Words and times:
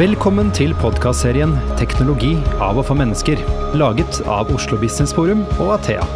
Velkommen 0.00 0.48
til 0.56 0.70
podkastserien 0.80 1.50
'Teknologi 1.76 2.30
av 2.64 2.78
og 2.80 2.86
for 2.88 2.96
mennesker', 2.96 3.42
laget 3.76 4.22
av 4.24 4.48
Oslo 4.54 4.78
Business 4.80 5.12
Forum 5.12 5.42
og 5.60 5.74
Athea. 5.74 6.06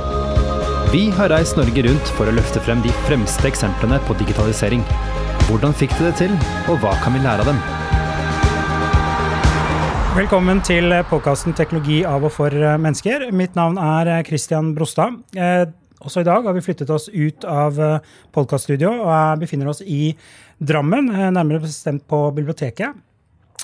Vi 0.89 1.11
har 1.13 1.29
reist 1.29 1.59
Norge 1.59 1.85
rundt 1.85 2.13
for 2.17 2.25
å 2.25 2.33
løfte 2.33 2.63
frem 2.65 2.81
de 2.81 2.95
fremste 3.05 3.45
eksemplene 3.45 3.99
på 4.07 4.17
digitalisering. 4.17 4.81
Hvordan 5.51 5.77
fikk 5.77 5.93
de 5.99 6.07
det 6.07 6.15
til, 6.23 6.33
og 6.73 6.81
hva 6.81 6.95
kan 7.05 7.13
vi 7.13 7.21
lære 7.27 7.45
av 7.45 7.53
dem? 7.53 7.61
Velkommen 10.17 10.65
til 10.65 10.89
podkasten 11.13 11.53
'Teknologi 11.53 12.07
av 12.09 12.25
og 12.25 12.33
for 12.33 12.49
mennesker'. 12.49 13.33
Mitt 13.33 13.55
navn 13.55 13.77
er 13.77 14.23
Christian 14.25 14.75
Brostad. 14.75 15.21
Eh, 15.37 15.67
også 16.01 16.21
i 16.21 16.31
dag 16.31 16.43
har 16.43 16.55
vi 16.55 16.65
flyttet 16.65 16.89
oss 16.89 17.11
ut 17.13 17.45
av 17.45 18.01
podkaststudio 18.33 19.03
og 19.05 19.41
befinner 19.41 19.69
oss 19.69 19.83
i 19.83 20.17
Drammen, 20.59 21.11
eh, 21.11 21.31
nærmere 21.31 21.61
bestemt 21.61 22.09
på 22.09 22.33
biblioteket. 22.33 22.95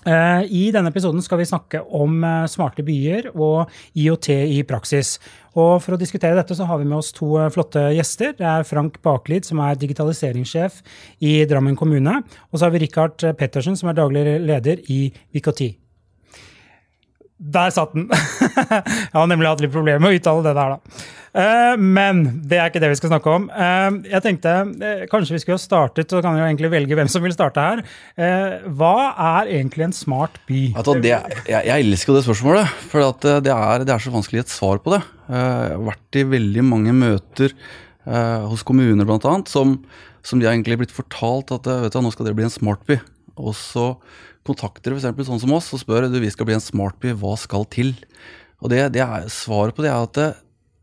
Eh, 0.09 0.43
I 0.49 0.63
denne 0.73 0.89
episoden 0.89 1.21
skal 1.21 1.43
vi 1.43 1.49
snakke 1.49 1.83
om 1.97 2.23
eh, 2.25 2.47
smarte 2.49 2.85
byer 2.87 3.31
og 3.35 3.69
IOT 3.99 4.31
i 4.33 4.63
praksis. 4.69 5.19
Og 5.61 5.83
For 5.85 5.97
å 5.97 6.01
diskutere 6.01 6.39
dette 6.39 6.57
så 6.57 6.65
har 6.69 6.81
vi 6.81 6.89
med 6.89 7.01
oss 7.01 7.13
to 7.13 7.35
flotte 7.53 7.83
gjester. 7.97 8.33
Det 8.39 8.47
er 8.47 8.65
Frank 8.69 9.01
Baklid, 9.05 9.45
som 9.49 9.61
er 9.65 9.77
digitaliseringssjef 9.81 10.81
i 11.27 11.41
Drammen 11.51 11.77
kommune. 11.77 12.21
Og 12.49 12.59
så 12.59 12.67
har 12.67 12.75
vi 12.75 12.85
Rikard 12.87 13.19
Pettersen, 13.37 13.77
som 13.77 13.91
er 13.91 13.99
daglig 13.99 14.25
leder 14.47 14.81
i 14.89 15.03
VKT. 15.35 15.75
Der 17.41 17.73
satt 17.73 17.95
den! 17.97 18.09
Jeg 18.71 19.17
har 19.17 19.29
nemlig 19.29 19.48
hatt 19.48 19.65
litt 19.65 19.73
problemer 19.73 20.03
med 20.03 20.12
å 20.12 20.21
uttale 20.21 20.45
det 20.45 20.57
der, 20.59 20.77
da. 20.77 21.05
Eh, 21.30 21.77
men 21.79 22.23
det 22.51 22.59
er 22.59 22.70
ikke 22.70 22.83
det 22.83 22.91
vi 22.91 22.98
skal 22.98 23.12
snakke 23.12 23.34
om. 23.39 23.47
Eh, 23.55 23.98
jeg 24.11 24.25
tenkte 24.25 24.55
eh, 24.83 25.05
kanskje 25.11 25.37
vi 25.37 25.43
skulle 25.43 25.59
ha 25.61 25.62
startet, 25.62 26.11
så 26.11 26.23
kan 26.25 26.34
vi 26.34 26.43
jo 26.43 26.48
egentlig 26.48 26.73
velge 26.73 26.98
hvem 26.98 27.11
som 27.12 27.23
vil 27.25 27.34
starte 27.34 27.66
her. 27.66 27.83
Hva 28.66 28.95
er 29.12 29.53
egentlig 29.59 29.87
en 29.87 29.97
smart 29.97 30.41
by? 30.48 30.62
Det, 30.75 31.12
jeg, 31.12 31.53
jeg, 31.53 31.77
elsker 31.77 32.17
det 32.17 32.25
spørsmålet, 32.27 32.75
for 32.91 33.05
det 33.23 33.53
er, 33.55 33.84
det, 33.86 33.95
er, 33.95 34.03
så 34.03 34.14
vanskelig 34.14 34.45
et 34.45 34.53
svar 34.53 34.83
på 34.83 34.95
det. 34.97 35.03
Jeg 35.31 35.77
har 35.77 35.86
vært 35.86 36.19
i 36.19 36.27
veldig 36.27 36.67
mange 36.67 36.97
møter 36.97 37.55
hos 38.51 38.64
kommuner 38.67 39.06
bl.a. 39.06 39.36
Som, 39.51 39.78
som 40.27 40.41
de 40.41 40.48
har 40.48 40.56
egentlig 40.56 40.81
blitt 40.83 40.95
fortalt 40.95 41.53
at 41.55 41.69
vet 41.84 41.95
du, 41.95 42.03
nå 42.03 42.12
skal 42.14 42.27
dere 42.27 42.39
bli 42.39 42.48
en 42.48 42.53
smart 42.53 42.83
by. 42.89 42.98
Og 43.39 43.55
så 43.56 43.92
kontakter 44.47 44.97
f.eks. 44.97 45.27
sånn 45.28 45.42
som 45.42 45.55
oss 45.55 45.70
og 45.77 45.83
spør 45.83 46.08
du, 46.11 46.19
vi 46.19 46.33
skal 46.33 46.48
bli 46.48 46.56
en 46.56 46.64
smart 46.64 46.98
by, 47.03 47.14
hva 47.20 47.36
skal 47.39 47.69
til? 47.70 47.95
Og 48.61 48.73
det, 48.73 48.89
det 48.97 49.05
er, 49.05 49.28
Svaret 49.33 49.77
på 49.77 49.84
det 49.84 49.92
er 49.92 50.08
at 50.08 50.41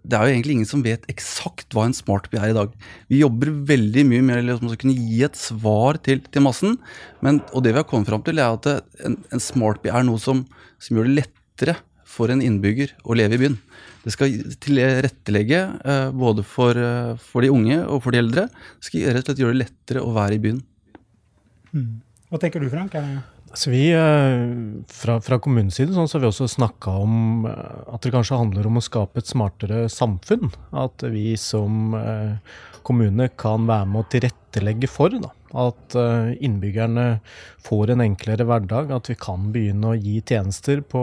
det, 0.08 0.16
er 0.16 0.28
jo 0.28 0.36
egentlig 0.36 0.56
ingen 0.58 0.70
som 0.70 0.84
vet 0.86 1.04
eksakt 1.12 1.76
hva 1.76 1.88
en 1.88 1.96
smartby 1.96 2.40
er 2.40 2.54
i 2.54 2.56
dag. 2.56 2.72
Vi 3.12 3.22
jobber 3.22 3.52
veldig 3.70 4.06
mye 4.08 4.24
med 4.30 4.46
liksom, 4.48 4.72
å 4.72 4.80
kunne 4.80 4.96
gi 4.96 5.20
et 5.28 5.40
svar 5.40 6.00
til, 6.04 6.24
til 6.32 6.46
massen. 6.46 6.78
Men, 7.26 7.42
og 7.52 7.66
det 7.66 7.74
vi 7.76 7.82
har 7.82 7.88
kommet 7.90 8.10
fram 8.10 8.24
til, 8.26 8.40
er 8.40 8.56
at 8.56 8.70
en, 9.06 9.20
en 9.34 9.44
smartby 9.44 9.92
er 9.92 10.08
noe 10.08 10.22
som, 10.24 10.46
som, 10.80 10.98
gjør 10.98 11.10
det 11.10 11.20
lettere 11.20 11.78
for 12.08 12.32
en 12.34 12.44
innbygger 12.44 12.96
å 13.04 13.18
leve 13.20 13.38
i 13.38 13.44
byen. 13.44 13.60
Det 14.06 14.16
skal 14.16 14.36
tilrettelegge 14.64 15.62
eh, 15.84 16.10
både 16.16 16.46
for, 16.48 16.80
eh, 16.80 17.14
for, 17.20 17.44
de 17.44 17.52
unge 17.52 17.82
og 17.84 18.06
for 18.06 18.16
de 18.16 18.24
eldre. 18.24 18.48
Det 18.80 18.90
skal 18.90 19.10
rett 19.12 19.26
og 19.26 19.34
slett 19.34 19.44
gjøre 19.44 19.58
det 19.58 19.66
lettere 19.66 20.06
å 20.06 20.14
være 20.16 20.38
i 20.38 20.44
byen. 20.48 20.62
Mm. 21.76 21.98
Hva 22.32 22.40
tenker 22.40 22.64
du, 22.64 22.72
Frank? 22.72 22.96
Er 22.96 23.04
det 23.04 23.37
så 23.58 23.72
vi, 23.74 23.90
eh, 23.92 24.84
fra, 24.88 25.16
fra 25.22 25.40
kommunens 25.42 25.80
side 25.80 25.96
sånn, 25.96 26.06
så 26.06 26.18
har 26.18 26.28
vi 26.28 26.30
også 26.30 26.46
snakka 26.60 26.92
om 27.02 27.48
eh, 27.50 27.80
at 27.90 28.04
det 28.06 28.12
kanskje 28.14 28.38
handler 28.38 28.68
om 28.70 28.78
å 28.78 28.84
skape 28.86 29.18
et 29.18 29.32
smartere 29.32 29.88
samfunn. 29.90 30.52
At 30.78 31.02
vi 31.10 31.32
som 31.42 31.96
eh, 31.98 32.38
kommune 32.86 33.32
kan 33.34 33.66
være 33.66 33.90
med 33.90 34.04
å 34.04 34.10
tilrettelegge 34.14 34.92
for 34.92 35.18
da. 35.18 35.34
at 35.58 35.98
innbyggerne 36.44 37.08
får 37.66 37.96
en 37.96 38.06
enklere 38.06 38.46
hverdag. 38.46 38.94
At 38.94 39.10
vi 39.10 39.18
kan 39.20 39.50
begynne 39.56 39.90
å 39.90 39.98
gi 39.98 40.22
tjenester 40.22 40.86
på 40.86 41.02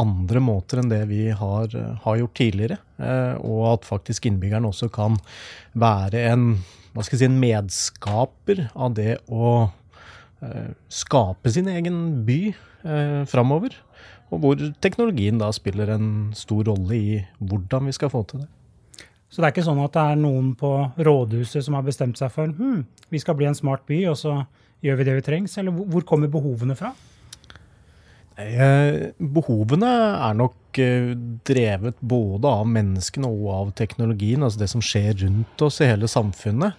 andre 0.00 0.40
måter 0.40 0.80
enn 0.80 0.94
det 0.94 1.02
vi 1.10 1.26
har, 1.34 1.74
har 2.06 2.22
gjort 2.22 2.38
tidligere. 2.38 2.78
Og 3.42 3.66
at 3.74 3.90
faktisk 3.90 4.30
innbyggerne 4.30 4.70
også 4.70 4.88
kan 4.94 5.18
være 5.76 6.24
en, 6.30 6.48
si, 7.04 7.20
en 7.26 7.40
medskaper 7.42 8.68
av 8.72 8.96
det 8.96 9.18
å 9.28 9.74
skape 10.92 11.52
sin 11.52 11.68
egen 11.72 12.24
by 12.26 12.40
eh, 12.50 13.22
framover. 13.30 13.76
Og 14.32 14.42
hvor 14.42 14.66
teknologien 14.82 15.38
da 15.40 15.50
spiller 15.54 15.94
en 15.94 16.08
stor 16.36 16.66
rolle 16.70 16.98
i 16.98 17.22
hvordan 17.38 17.90
vi 17.90 17.96
skal 17.96 18.12
få 18.12 18.24
til 18.28 18.44
det. 18.44 18.50
Så 19.28 19.42
det 19.42 19.48
er 19.48 19.54
ikke 19.54 19.66
sånn 19.66 19.82
at 19.82 19.94
det 19.96 20.02
er 20.12 20.20
noen 20.20 20.52
på 20.58 20.70
rådhuset 20.94 21.64
som 21.66 21.74
har 21.74 21.86
bestemt 21.86 22.20
seg 22.20 22.30
for 22.30 22.52
hm, 22.54 22.84
vi 23.10 23.18
skal 23.18 23.34
bli 23.38 23.48
en 23.48 23.58
smart 23.58 23.82
by, 23.88 24.04
og 24.12 24.18
så 24.20 24.36
gjør 24.84 25.00
vi 25.00 25.06
det 25.08 25.16
vi 25.18 25.24
trengs? 25.26 25.56
Eller 25.58 25.74
hvor 25.74 26.06
kommer 26.06 26.30
behovene 26.30 26.76
fra? 26.78 26.92
Eh, 28.34 29.12
behovene 29.18 29.90
er 30.26 30.38
nok 30.38 30.78
eh, 30.82 31.12
drevet 31.46 32.00
både 32.02 32.50
av 32.50 32.64
menneskene 32.66 33.30
og 33.30 33.50
av 33.54 33.74
teknologien, 33.78 34.42
altså 34.42 34.64
det 34.64 34.70
som 34.72 34.82
skjer 34.82 35.20
rundt 35.22 35.62
oss 35.62 35.78
i 35.82 35.90
hele 35.90 36.10
samfunnet. 36.10 36.74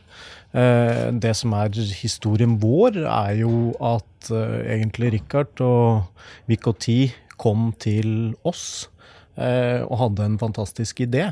Eh, 0.55 1.07
det 1.11 1.33
som 1.35 1.53
er 1.57 1.75
historien 1.99 2.57
vår, 2.61 3.01
er 3.03 3.39
jo 3.43 3.73
at 3.83 4.31
egentlig 4.31 5.11
Richard 5.19 5.59
og 5.61 6.07
VKT 6.49 7.11
kom 7.37 7.73
til 7.77 8.33
oss 8.47 8.87
og 9.35 9.97
hadde 9.99 10.23
en 10.23 10.37
fantastisk 10.39 11.01
idé. 11.03 11.27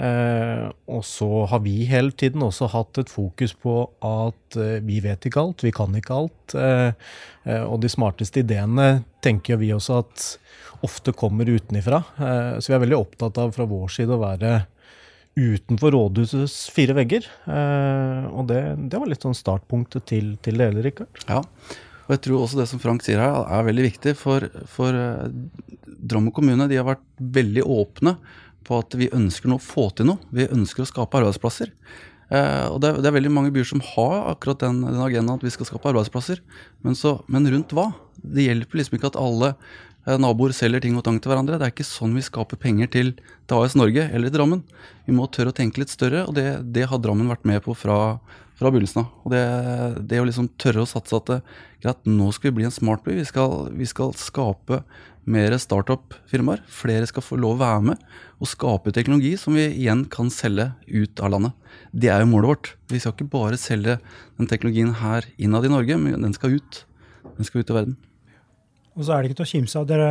Uh, 0.00 0.70
og 0.88 1.02
så 1.04 1.26
har 1.50 1.60
vi 1.60 1.82
hele 1.84 2.14
tiden 2.16 2.40
også 2.46 2.70
hatt 2.72 3.02
et 3.02 3.10
fokus 3.12 3.52
på 3.52 3.82
at 4.06 4.56
uh, 4.56 4.78
vi 4.86 4.96
vet 5.04 5.26
ikke 5.28 5.42
alt, 5.42 5.64
vi 5.66 5.72
kan 5.76 5.92
ikke 5.98 6.16
alt. 6.16 6.54
Uh, 6.54 6.92
eh 7.44 7.66
og 7.66 7.82
de 7.82 7.90
smarteste 7.92 8.40
ideene 8.40 9.02
tenker 9.20 9.60
vi 9.60 9.68
også 9.76 9.98
at 10.00 10.24
ofte 10.86 11.12
kommer 11.12 11.48
utenifra. 11.48 12.02
Eh, 12.16 12.58
så 12.60 12.72
vi 12.72 12.76
er 12.76 12.84
veldig 12.84 12.98
opptatt 12.98 13.40
av 13.40 13.52
fra 13.56 13.66
vår 13.68 13.90
side 13.92 14.14
å 14.14 14.22
være 14.22 14.52
utenfor 15.40 15.94
rådhusets 15.96 16.56
fire 16.74 16.96
vegger. 16.98 17.28
Eh, 17.46 18.26
og 18.30 18.48
det, 18.50 18.60
det, 18.90 18.98
var 18.98 19.10
litt 19.10 19.24
sånn 19.26 19.38
startpunktet 19.38 20.08
til, 20.10 20.34
til 20.44 20.60
det 20.60 20.70
hele, 20.70 20.84
Rikard. 20.86 21.24
Ja. 21.26 21.40
Og 22.06 22.16
jeg 22.16 22.24
tror 22.26 22.44
også 22.44 22.58
det 22.58 22.68
som 22.70 22.82
Frank 22.82 23.04
sier 23.06 23.22
her, 23.22 23.42
er 23.46 23.66
veldig 23.68 23.86
viktig. 23.86 24.16
For, 24.18 24.46
for 24.70 24.96
Drammen 26.00 26.34
kommune 26.34 26.66
de 26.70 26.78
har 26.80 26.88
vært 26.88 27.04
veldig 27.20 27.66
åpne 27.70 28.16
på 28.66 28.78
at 28.82 28.94
vi 28.98 29.10
ønsker 29.14 29.52
å 29.54 29.60
få 29.62 29.90
til 29.96 30.10
noe. 30.10 30.22
Vi 30.34 30.48
ønsker 30.50 30.84
å 30.84 30.88
skape 30.88 31.20
arbeidsplasser. 31.20 31.72
Eh, 32.30 32.66
og 32.70 32.78
det 32.82 32.92
er, 32.92 33.00
det 33.02 33.10
er, 33.10 33.16
veldig 33.16 33.32
mange 33.34 33.50
byer 33.54 33.66
som 33.66 33.82
har 33.82 34.30
akkurat 34.30 34.62
den, 34.62 34.84
den 34.86 35.02
agendaen 35.02 35.40
at 35.40 35.46
vi 35.46 35.52
skal 35.54 35.66
skape 35.66 35.90
arbeidsplasser. 35.90 36.42
Men, 36.86 36.98
så, 36.98 37.18
men, 37.30 37.48
rundt 37.50 37.74
hva? 37.74 37.90
Det 38.20 38.46
hjelper 38.46 38.80
liksom 38.80 38.98
ikke 38.98 39.10
at 39.10 39.18
alle 39.18 39.52
eh, 39.54 39.78
naboer 40.18 40.54
selger 40.56 40.82
ting 40.82 40.96
og 40.98 41.04
tang 41.06 41.18
til 41.22 41.30
hverandre. 41.30 41.58
Det 41.60 41.66
er 41.66 41.74
ikke 41.74 41.86
sånn 41.86 42.16
vi 42.16 42.24
skaper 42.24 42.58
penger 42.60 42.90
til, 42.90 43.12
AS 43.50 43.74
Norge 43.78 44.06
eller 44.14 44.32
Drammen. 44.32 44.62
Vi 45.06 45.14
må 45.14 45.26
tørre 45.30 45.52
å 45.52 45.56
tenke 45.56 45.82
litt 45.82 45.92
større, 45.92 46.24
og 46.26 46.36
det, 46.36 46.46
det 46.74 46.86
har 46.90 47.02
Drammen 47.02 47.30
vært 47.30 47.46
med 47.48 47.62
på 47.64 47.74
fra, 47.78 48.18
fra 48.58 48.70
begynnelsen 48.70 49.02
av. 49.02 49.12
Og 49.24 49.34
det, 49.34 49.44
det, 50.10 50.20
å 50.22 50.26
liksom 50.28 50.50
tørre 50.60 50.84
å 50.84 50.88
satse 50.88 51.18
at 51.18 51.30
det, 51.30 51.38
greit, 51.82 52.02
nå 52.06 52.30
skal 52.34 52.50
vi 52.50 52.60
bli 52.60 52.68
en 52.68 52.74
smart 52.74 53.02
by. 53.06 53.16
Vi 53.18 53.28
skal, 53.28 53.70
vi 53.74 53.88
skal 53.90 54.14
skape 54.18 54.82
mer 55.30 55.54
startup-firmaer. 55.60 56.62
Flere 56.70 57.08
skal 57.10 57.24
få 57.24 57.38
lov 57.40 57.58
å 57.58 57.62
være 57.64 57.86
med 57.90 58.04
og 58.40 58.48
skape 58.48 58.92
teknologi 58.96 59.34
som 59.38 59.56
vi 59.58 59.66
igjen 59.68 60.06
kan 60.12 60.30
selge 60.32 60.70
ut 60.88 61.20
av 61.20 61.34
landet. 61.34 61.72
Det 61.92 62.10
er 62.12 62.22
jo 62.22 62.30
målet 62.30 62.52
vårt. 62.54 62.70
Vi 62.90 63.02
skal 63.02 63.16
ikke 63.16 63.32
bare 63.34 63.60
selge 63.60 63.98
den 64.38 64.48
teknologien 64.50 64.94
her 65.02 65.26
innad 65.36 65.66
i 65.66 65.72
Norge, 65.74 65.98
men 66.00 66.22
den 66.24 66.36
skal 66.36 66.56
ut. 66.56 66.84
Den 67.36 67.48
skal 67.48 67.64
ut 67.64 67.74
i 67.74 67.76
verden. 67.76 67.98
Og 69.00 69.06
så 69.06 69.14
er 69.16 69.22
det 69.22 69.30
ikke 69.30 69.38
til 69.40 69.46
å 69.46 69.52
kimse 69.54 69.80
av. 69.80 69.86
Dere, 69.88 70.08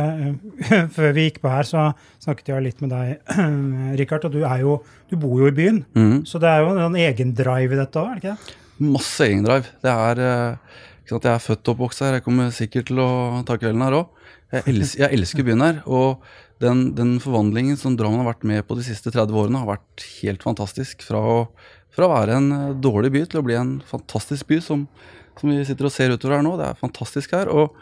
før 0.96 1.12
vi 1.14 1.26
gikk 1.28 1.38
på 1.44 1.52
her, 1.52 1.68
så 1.68 1.84
snakket 2.22 2.50
jeg 2.50 2.66
litt 2.66 2.82
med 2.82 2.90
deg, 2.90 3.34
Rikard. 4.00 4.26
Og 4.26 4.34
du, 4.34 4.40
jo, 4.42 4.76
du 5.10 5.16
bor 5.22 5.38
jo 5.38 5.50
i 5.50 5.54
byen, 5.54 5.84
mm. 5.94 6.16
så 6.28 6.42
det 6.42 6.50
er 6.50 6.64
jo 6.64 6.74
en 6.74 6.98
egen 6.98 7.34
drive 7.38 7.76
i 7.76 7.80
dette 7.80 8.02
òg, 8.02 8.10
er 8.10 8.18
det 8.18 8.24
ikke 8.24 8.34
det? 8.34 8.58
Masse 8.90 9.26
egen 9.28 9.44
drive. 9.46 9.70
Det 9.84 9.92
er 9.92 10.22
eh, 10.24 10.76
ikke 11.02 11.12
sant, 11.14 11.26
Jeg 11.28 11.36
er 11.36 11.44
født 11.44 11.68
og 11.68 11.74
oppvokst 11.74 12.02
her. 12.04 12.16
Jeg 12.16 12.24
kommer 12.26 12.54
sikkert 12.56 12.88
til 12.90 13.02
å 13.04 13.10
ta 13.46 13.58
kvelden 13.60 13.84
her 13.84 13.98
òg. 14.00 14.16
Jeg, 14.50 14.86
jeg 14.98 15.10
elsker 15.14 15.46
byen 15.46 15.62
her. 15.62 15.82
Og 15.86 16.24
den, 16.64 16.88
den, 16.96 17.14
forvandlingen 17.22 17.78
som 17.80 17.94
Drammen 17.96 18.22
har 18.24 18.32
vært 18.32 18.46
med 18.48 18.64
på 18.68 18.76
de 18.78 18.86
siste 18.86 19.12
30 19.12 19.36
årene, 19.36 19.62
har 19.62 19.70
vært 19.76 20.06
helt 20.20 20.44
fantastisk. 20.44 21.04
Fra 21.06 21.20
å, 21.20 21.38
fra 21.94 22.08
å 22.08 22.12
være 22.14 22.40
en 22.40 22.50
eh, 22.56 22.66
dårlig 22.82 23.12
by 23.14 23.24
til 23.28 23.42
å 23.42 23.46
bli 23.46 23.58
en 23.60 23.76
fantastisk 23.88 24.48
by, 24.50 24.62
som, 24.64 24.88
som 25.38 25.52
vi 25.52 25.60
sitter 25.68 25.88
og 25.88 25.94
ser 25.94 26.16
utover 26.16 26.38
her 26.38 26.46
nå. 26.46 26.56
Det 26.60 26.70
er 26.70 26.80
fantastisk 26.80 27.36
her. 27.36 27.52
og 27.52 27.76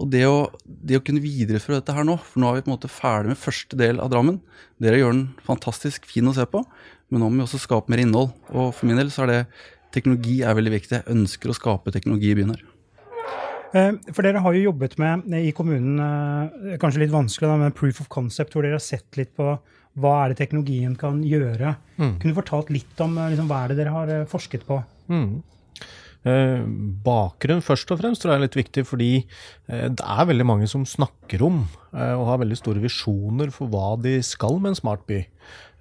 og 0.00 0.08
det 0.12 0.22
å, 0.24 0.36
det 0.64 0.96
å, 0.96 1.02
kunne 1.04 1.20
videreføre 1.20 1.80
dette 1.80 1.94
her 1.94 2.06
nå, 2.08 2.16
for 2.24 2.40
nå 2.40 2.48
er 2.48 2.58
vi 2.58 2.64
på 2.64 2.70
en 2.70 2.76
måte 2.78 2.90
ferdig 2.90 3.34
med 3.34 3.40
første 3.40 3.76
del 3.76 4.00
av 4.00 4.08
Drammen. 4.12 4.40
Dere 4.80 5.00
gjør 5.00 5.12
den 5.12 5.26
fantastisk 5.44 6.08
fin 6.08 6.30
å 6.30 6.34
se 6.36 6.46
på, 6.48 6.62
men 7.12 7.20
nå 7.20 7.28
må 7.28 7.42
vi 7.42 7.46
også 7.46 7.60
skape 7.60 7.92
mer 7.92 8.00
innhold. 8.00 8.32
Og 8.56 8.72
for 8.76 8.88
min 8.88 9.00
del 9.00 9.12
så 9.12 9.26
er 9.26 9.32
det 9.32 9.40
teknologi 9.92 10.40
er 10.40 10.56
veldig 10.56 10.72
viktig. 10.78 11.02
Jeg 11.02 11.16
ønsker 11.16 11.52
å 11.52 11.58
skape 11.58 11.92
teknologi 11.92 12.32
i 12.32 12.38
byen 12.38 12.54
her. 12.54 12.64
Eh, 13.72 13.92
for 14.12 14.24
dere 14.24 14.40
har 14.44 14.56
jo 14.56 14.66
jobbet 14.66 14.98
med 15.00 15.28
i 15.38 15.52
kommunen, 15.56 16.00
eh, 16.00 16.74
kanskje 16.80 17.04
litt 17.04 17.12
vanskelig, 17.12 17.48
da, 17.48 17.60
med 17.60 17.76
proof 17.76 18.00
of 18.00 18.08
concept, 18.12 18.52
hvor 18.52 18.64
dere 18.64 18.76
har 18.80 18.84
sett 18.84 19.16
litt 19.20 19.36
på 19.36 19.54
hva 20.00 20.12
er 20.24 20.32
det 20.32 20.40
teknologien 20.40 20.96
kan 20.96 21.20
gjøre. 21.24 21.76
Mm. 21.98 22.18
Kunne 22.18 22.32
du 22.32 22.40
fortalt 22.40 22.72
litt 22.72 23.00
om 23.04 23.16
eh, 23.18 23.32
liksom, 23.32 23.48
hva 23.48 23.64
er 23.64 23.72
det 23.72 23.80
dere 23.80 23.96
har 23.96 24.12
forsket 24.28 24.64
på? 24.68 24.80
Mm. 25.12 25.42
Eh, 26.22 26.60
bakgrunn 27.02 27.64
først 27.66 27.90
og 27.90 27.98
fremst 27.98 28.22
tror 28.22 28.32
jeg 28.32 28.38
er 28.38 28.44
litt 28.44 28.58
viktig, 28.58 28.84
fordi 28.86 29.10
eh, 29.18 29.88
det 29.90 30.04
er 30.06 30.28
veldig 30.28 30.46
mange 30.46 30.68
som 30.70 30.84
snakker 30.86 31.42
om 31.42 31.64
eh, 31.90 32.12
og 32.14 32.28
har 32.28 32.42
veldig 32.44 32.58
store 32.60 32.82
visjoner 32.84 33.50
for 33.54 33.72
hva 33.72 33.96
de 33.98 34.20
skal 34.26 34.60
med 34.60 34.72
en 34.72 34.82
smart 34.84 35.02
by. 35.08 35.24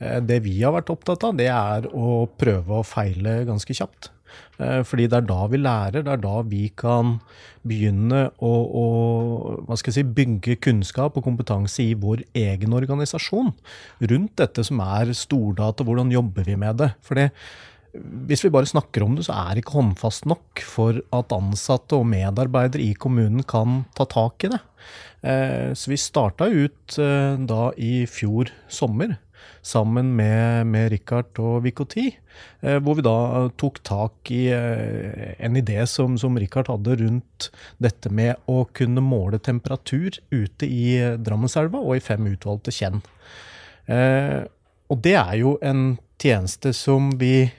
Det 0.01 0.39
vi 0.41 0.55
har 0.63 0.73
vært 0.73 0.89
opptatt 0.89 1.21
av, 1.27 1.35
det 1.37 1.45
er 1.53 1.85
å 1.93 2.23
prøve 2.41 2.79
å 2.79 2.85
feile 2.87 3.43
ganske 3.45 3.75
kjapt. 3.77 4.09
Fordi 4.57 5.05
det 5.11 5.19
er 5.19 5.27
da 5.27 5.43
vi 5.51 5.59
lærer, 5.59 6.01
det 6.01 6.09
er 6.15 6.21
da 6.23 6.39
vi 6.47 6.63
kan 6.73 7.19
begynne 7.67 8.23
å, 8.41 8.51
å 8.81 9.77
si, 9.77 10.01
bygge 10.01 10.55
kunnskap 10.63 11.19
og 11.19 11.27
kompetanse 11.27 11.83
i 11.85 11.93
vår 12.01 12.23
egen 12.33 12.73
organisasjon 12.73 13.51
rundt 14.09 14.33
dette 14.41 14.65
som 14.65 14.81
er 14.81 15.13
stordata, 15.17 15.85
hvordan 15.85 16.09
jobber 16.15 16.49
vi 16.49 16.57
med 16.57 16.81
det. 16.81 16.89
For 17.05 17.21
hvis 17.91 18.45
vi 18.45 18.51
bare 18.53 18.69
snakker 18.69 19.03
om 19.03 19.17
det, 19.17 19.25
så 19.27 19.35
er 19.35 19.55
det 19.55 19.65
ikke 19.65 19.79
håndfast 19.79 20.27
nok 20.29 20.61
for 20.63 21.01
at 21.15 21.33
ansatte 21.35 21.97
og 21.97 22.07
medarbeidere 22.11 22.85
i 22.85 22.93
kommunen 22.95 23.43
kan 23.43 23.83
ta 23.97 24.07
tak 24.07 24.47
i 24.47 24.51
det. 24.53 24.61
Eh, 25.21 25.73
så 25.77 25.91
vi 25.91 25.99
starta 25.99 26.47
ut 26.47 26.97
eh, 26.97 27.35
da 27.47 27.67
i 27.77 28.05
fjor 28.09 28.49
sommer 28.71 29.17
sammen 29.61 30.15
med, 30.17 30.65
med 30.71 30.87
Richard 30.93 31.37
og 31.41 31.59
Vikoti, 31.65 32.07
eh, 32.63 32.77
hvor 32.81 32.97
vi 32.97 33.05
da 33.05 33.49
tok 33.61 33.81
tak 33.85 34.31
i 34.33 34.47
en 34.49 35.59
idé 35.59 35.83
som, 35.89 36.15
som 36.17 36.37
Richard 36.39 36.71
hadde 36.71 36.97
rundt 37.03 37.49
dette 37.81 38.09
med 38.09 38.39
å 38.49 38.63
kunne 38.73 39.03
måle 39.05 39.41
temperatur 39.43 40.17
ute 40.31 40.69
i 40.69 40.95
Drammenselva 41.21 41.81
og 41.81 41.99
i 41.99 42.05
fem 42.05 42.31
utvalgte 42.31 42.73
kjenn. 42.73 43.03
Og 44.91 44.99
det 45.03 45.13
er 45.17 45.35
jo 45.39 45.55
en 45.65 45.95
tjeneste 46.21 46.73
som 46.75 47.09
vi, 47.19 47.49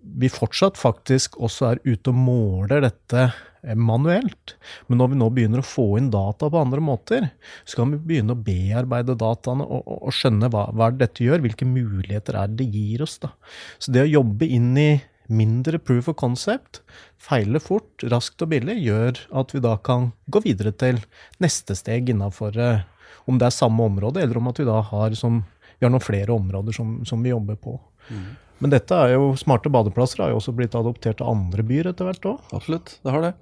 vi 0.00 0.30
fortsatt 0.32 0.80
faktisk 0.80 1.36
også 1.40 1.72
er 1.72 1.80
ute 1.84 2.12
og 2.12 2.18
måler 2.18 2.84
dette 2.86 3.30
Eh, 3.62 3.76
manuelt. 3.76 4.54
Men 4.88 5.00
når 5.00 5.12
vi 5.12 5.18
nå 5.20 5.28
begynner 5.36 5.60
å 5.60 5.66
få 5.66 5.84
inn 5.98 6.08
data 6.12 6.48
på 6.48 6.60
andre 6.60 6.80
måter, 6.84 7.28
så 7.68 7.82
kan 7.82 7.92
vi 7.92 8.00
begynne 8.10 8.32
å 8.32 8.40
bearbeide 8.40 9.18
dataene 9.20 9.66
og, 9.66 9.82
og, 9.84 9.98
og 10.08 10.16
skjønne 10.16 10.48
hva, 10.52 10.66
hva 10.72 10.88
dette 10.96 11.26
gjør, 11.26 11.42
hvilke 11.44 11.68
muligheter 11.68 12.38
er 12.40 12.54
det 12.56 12.70
gir 12.72 13.04
oss. 13.04 13.18
da. 13.20 13.34
Så 13.78 13.92
det 13.92 14.06
å 14.06 14.12
jobbe 14.14 14.48
inn 14.48 14.72
i 14.80 14.90
mindre 15.30 15.78
proof 15.78 16.08
of 16.10 16.16
concept, 16.18 16.80
feile 17.20 17.60
fort, 17.62 17.92
raskt 18.10 18.40
og 18.42 18.50
billig, 18.54 18.80
gjør 18.80 19.20
at 19.42 19.52
vi 19.54 19.62
da 19.62 19.76
kan 19.84 20.10
gå 20.32 20.42
videre 20.46 20.72
til 20.72 20.98
neste 21.44 21.76
steg 21.78 22.08
innafor 22.10 22.56
eh, 22.56 22.86
om 23.28 23.38
det 23.38 23.50
er 23.50 23.58
samme 23.60 23.84
område, 23.92 24.24
eller 24.24 24.40
om 24.40 24.48
at 24.50 24.58
vi 24.58 24.66
da 24.66 24.80
har, 24.88 25.14
som, 25.18 25.42
vi 25.76 25.84
har 25.84 25.92
noen 25.92 26.02
flere 26.02 26.32
områder 26.32 26.74
som, 26.74 27.02
som 27.06 27.20
vi 27.22 27.34
jobber 27.34 27.60
på. 27.60 27.76
Mm. 28.08 28.30
Men 28.60 28.72
dette 28.74 28.96
er 28.96 29.14
jo, 29.14 29.32
smarte 29.40 29.72
badeplasser 29.72 30.22
har 30.22 30.32
jo 30.32 30.38
også 30.40 30.54
blitt 30.56 30.76
adoptert 30.76 31.22
av 31.24 31.32
andre 31.32 31.64
byer 31.66 31.90
etter 31.90 32.08
hvert 32.08 32.26
òg. 32.28 32.48
Absolutt, 32.56 32.98
det 33.00 33.14
har 33.14 33.24
det. 33.24 33.34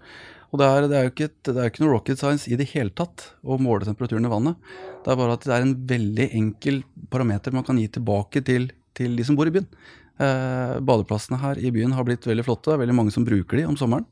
Og 0.49 0.61
det 0.61 0.67
er, 0.67 0.87
det, 0.89 0.97
er 0.97 1.07
jo 1.07 1.13
ikke, 1.13 1.29
det 1.51 1.61
er 1.61 1.71
ikke 1.71 1.83
noe 1.83 1.93
rocket 1.93 2.21
science 2.21 2.49
i 2.49 2.57
det 2.57 2.71
hele 2.71 2.93
tatt 2.97 3.27
å 3.45 3.59
måle 3.61 3.85
temperaturen 3.85 4.25
i 4.25 4.33
vannet. 4.33 4.61
Det 5.05 5.13
er 5.13 5.19
bare 5.21 5.35
at 5.37 5.45
det 5.45 5.55
er 5.55 5.65
en 5.67 5.75
veldig 5.91 6.29
enkel 6.39 6.83
parameter 7.13 7.57
man 7.57 7.67
kan 7.67 7.81
gi 7.81 7.89
tilbake 7.99 8.45
til, 8.47 8.71
til 8.97 9.17
de 9.19 9.27
som 9.27 9.37
bor 9.37 9.51
i 9.51 9.53
byen. 9.59 9.67
Eh, 10.19 10.77
badeplassene 10.89 11.41
her 11.43 11.61
i 11.61 11.73
byen 11.75 11.93
har 11.99 12.07
blitt 12.07 12.25
veldig 12.27 12.47
flotte. 12.47 12.71
Det 12.71 12.79
er 12.79 12.85
veldig 12.87 12.97
mange 12.97 13.15
som 13.15 13.27
bruker 13.27 13.61
de 13.61 13.67
om 13.69 13.77
sommeren. 13.79 14.07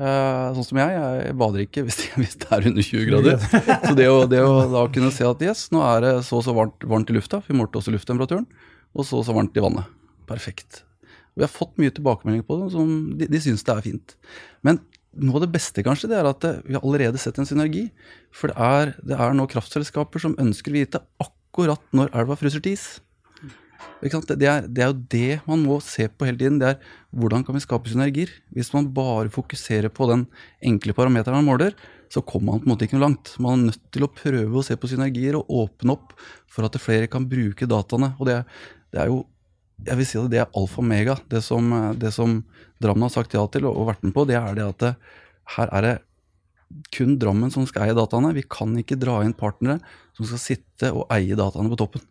Eh, 0.00 0.50
sånn 0.56 0.66
som 0.66 0.82
jeg, 0.82 0.98
jeg 0.98 1.38
bader 1.40 1.64
ikke 1.64 1.86
hvis, 1.86 2.02
hvis, 2.20 2.36
det 2.42 2.50
er 2.50 2.68
under 2.72 2.88
20 2.90 3.08
grader. 3.08 3.46
Så 3.86 3.94
det 3.96 4.10
å, 4.10 4.18
det 4.28 4.42
å, 4.44 4.52
da 4.74 4.84
kunne 4.92 5.14
se 5.14 5.30
at 5.30 5.46
yes, 5.46 5.68
nå 5.72 5.86
er 5.86 6.04
det 6.04 6.12
så 6.28 6.42
og 6.42 6.44
så 6.44 6.56
varmt, 6.56 6.84
varmt 6.92 7.14
i 7.14 7.16
lufta, 7.16 7.40
vi 7.48 7.56
målte 7.56 7.80
også 7.80 7.94
lufttemperaturen, 7.94 8.44
og 8.92 9.08
så 9.08 9.22
og 9.22 9.26
så 9.28 9.36
varmt 9.36 9.56
i 9.56 9.64
vannet 9.64 9.99
perfekt. 10.30 10.84
Vi 11.38 11.44
har 11.44 11.52
fått 11.52 11.76
mye 11.80 11.92
tilbakemeldinger 11.94 12.46
på 12.46 12.58
det, 12.62 12.70
som 12.74 12.94
de, 13.18 13.28
de 13.30 13.42
syns 13.42 13.66
det 13.66 13.74
er 13.74 13.84
fint. 13.86 14.16
Men 14.66 14.80
noe 15.18 15.40
av 15.40 15.44
det 15.46 15.52
beste 15.54 15.82
kanskje, 15.86 16.10
det 16.10 16.18
er 16.20 16.30
at 16.30 16.40
det, 16.44 16.54
vi 16.66 16.76
har 16.76 16.84
allerede 16.86 17.20
sett 17.20 17.38
en 17.40 17.48
synergi. 17.48 17.88
For 18.34 18.52
det 18.52 18.66
er, 18.66 18.96
det 19.06 19.18
er 19.18 19.36
nå 19.36 19.46
kraftselskaper 19.50 20.22
som 20.22 20.36
ønsker 20.42 20.72
å 20.72 20.78
vite 20.78 21.04
akkurat 21.22 21.82
når 21.96 22.12
elva 22.20 22.36
fryser 22.38 22.62
til 22.64 22.76
is. 22.78 22.90
Det 24.00 24.08
er, 24.08 24.64
det, 24.64 24.80
er, 24.80 24.90
jo 24.92 24.96
det 25.12 25.40
man 25.44 25.62
må 25.64 25.76
se 25.84 26.06
på 26.08 26.24
hele 26.24 26.40
tiden. 26.40 26.58
det 26.60 26.70
er 26.70 26.92
Hvordan 27.16 27.42
kan 27.44 27.56
vi 27.56 27.62
skape 27.64 27.90
synergier? 27.92 28.32
Hvis 28.52 28.72
man 28.72 28.88
bare 28.96 29.32
fokuserer 29.32 29.92
på 29.92 30.08
den 30.08 30.26
enkle 30.64 30.94
parameteren 30.96 31.40
man 31.40 31.48
måler, 31.48 31.74
så 32.12 32.22
kommer 32.24 32.54
man 32.54 32.62
på 32.62 32.68
en 32.68 32.72
måte 32.72 32.86
ikke 32.86 32.96
noe 32.96 33.06
langt. 33.06 33.34
Man 33.42 33.58
er 33.58 33.66
nødt 33.70 33.84
til 33.92 34.06
å 34.06 34.12
prøve 34.12 34.60
å 34.60 34.64
se 34.66 34.76
på 34.80 34.88
synergier 34.90 35.36
og 35.38 35.52
åpne 35.64 35.96
opp 35.96 36.14
for 36.50 36.66
at 36.66 36.80
flere 36.80 37.10
kan 37.12 37.28
bruke 37.28 37.68
dataene. 37.68 38.14
Og 38.18 38.28
det, 38.28 38.40
det 38.94 39.04
er 39.04 39.12
jo 39.12 39.22
jeg 39.86 39.98
vil 39.98 40.08
si 40.08 40.18
at 40.20 40.30
det 40.32 40.42
er 40.42 40.52
alfa 40.58 40.82
og 40.82 40.88
mega. 40.88 41.16
Det 41.30 41.42
som, 41.44 41.72
det 41.98 42.12
som 42.16 42.40
Drammen 42.80 43.06
har 43.06 43.12
sagt 43.12 43.34
ja 43.36 43.42
til 43.52 43.66
og, 43.68 43.82
vært 43.88 44.04
med 44.06 44.14
på, 44.16 44.26
det 44.28 44.38
er 44.38 44.54
det 44.56 44.66
at 44.66 44.84
det, 44.84 44.92
her 45.56 45.72
er 45.76 45.86
det 45.86 45.96
kun 46.94 47.16
Drammen 47.20 47.52
som 47.52 47.66
skal 47.68 47.88
eie 47.88 47.96
dataene. 47.96 48.34
Vi 48.36 48.46
kan 48.48 48.72
ikke 48.78 48.98
dra 49.00 49.20
inn 49.26 49.36
partnere 49.36 49.80
som 50.16 50.28
skal 50.28 50.42
sitte 50.42 50.92
og 50.94 51.08
eie 51.12 51.38
dataene 51.38 51.72
på 51.72 51.80
toppen. 51.80 52.04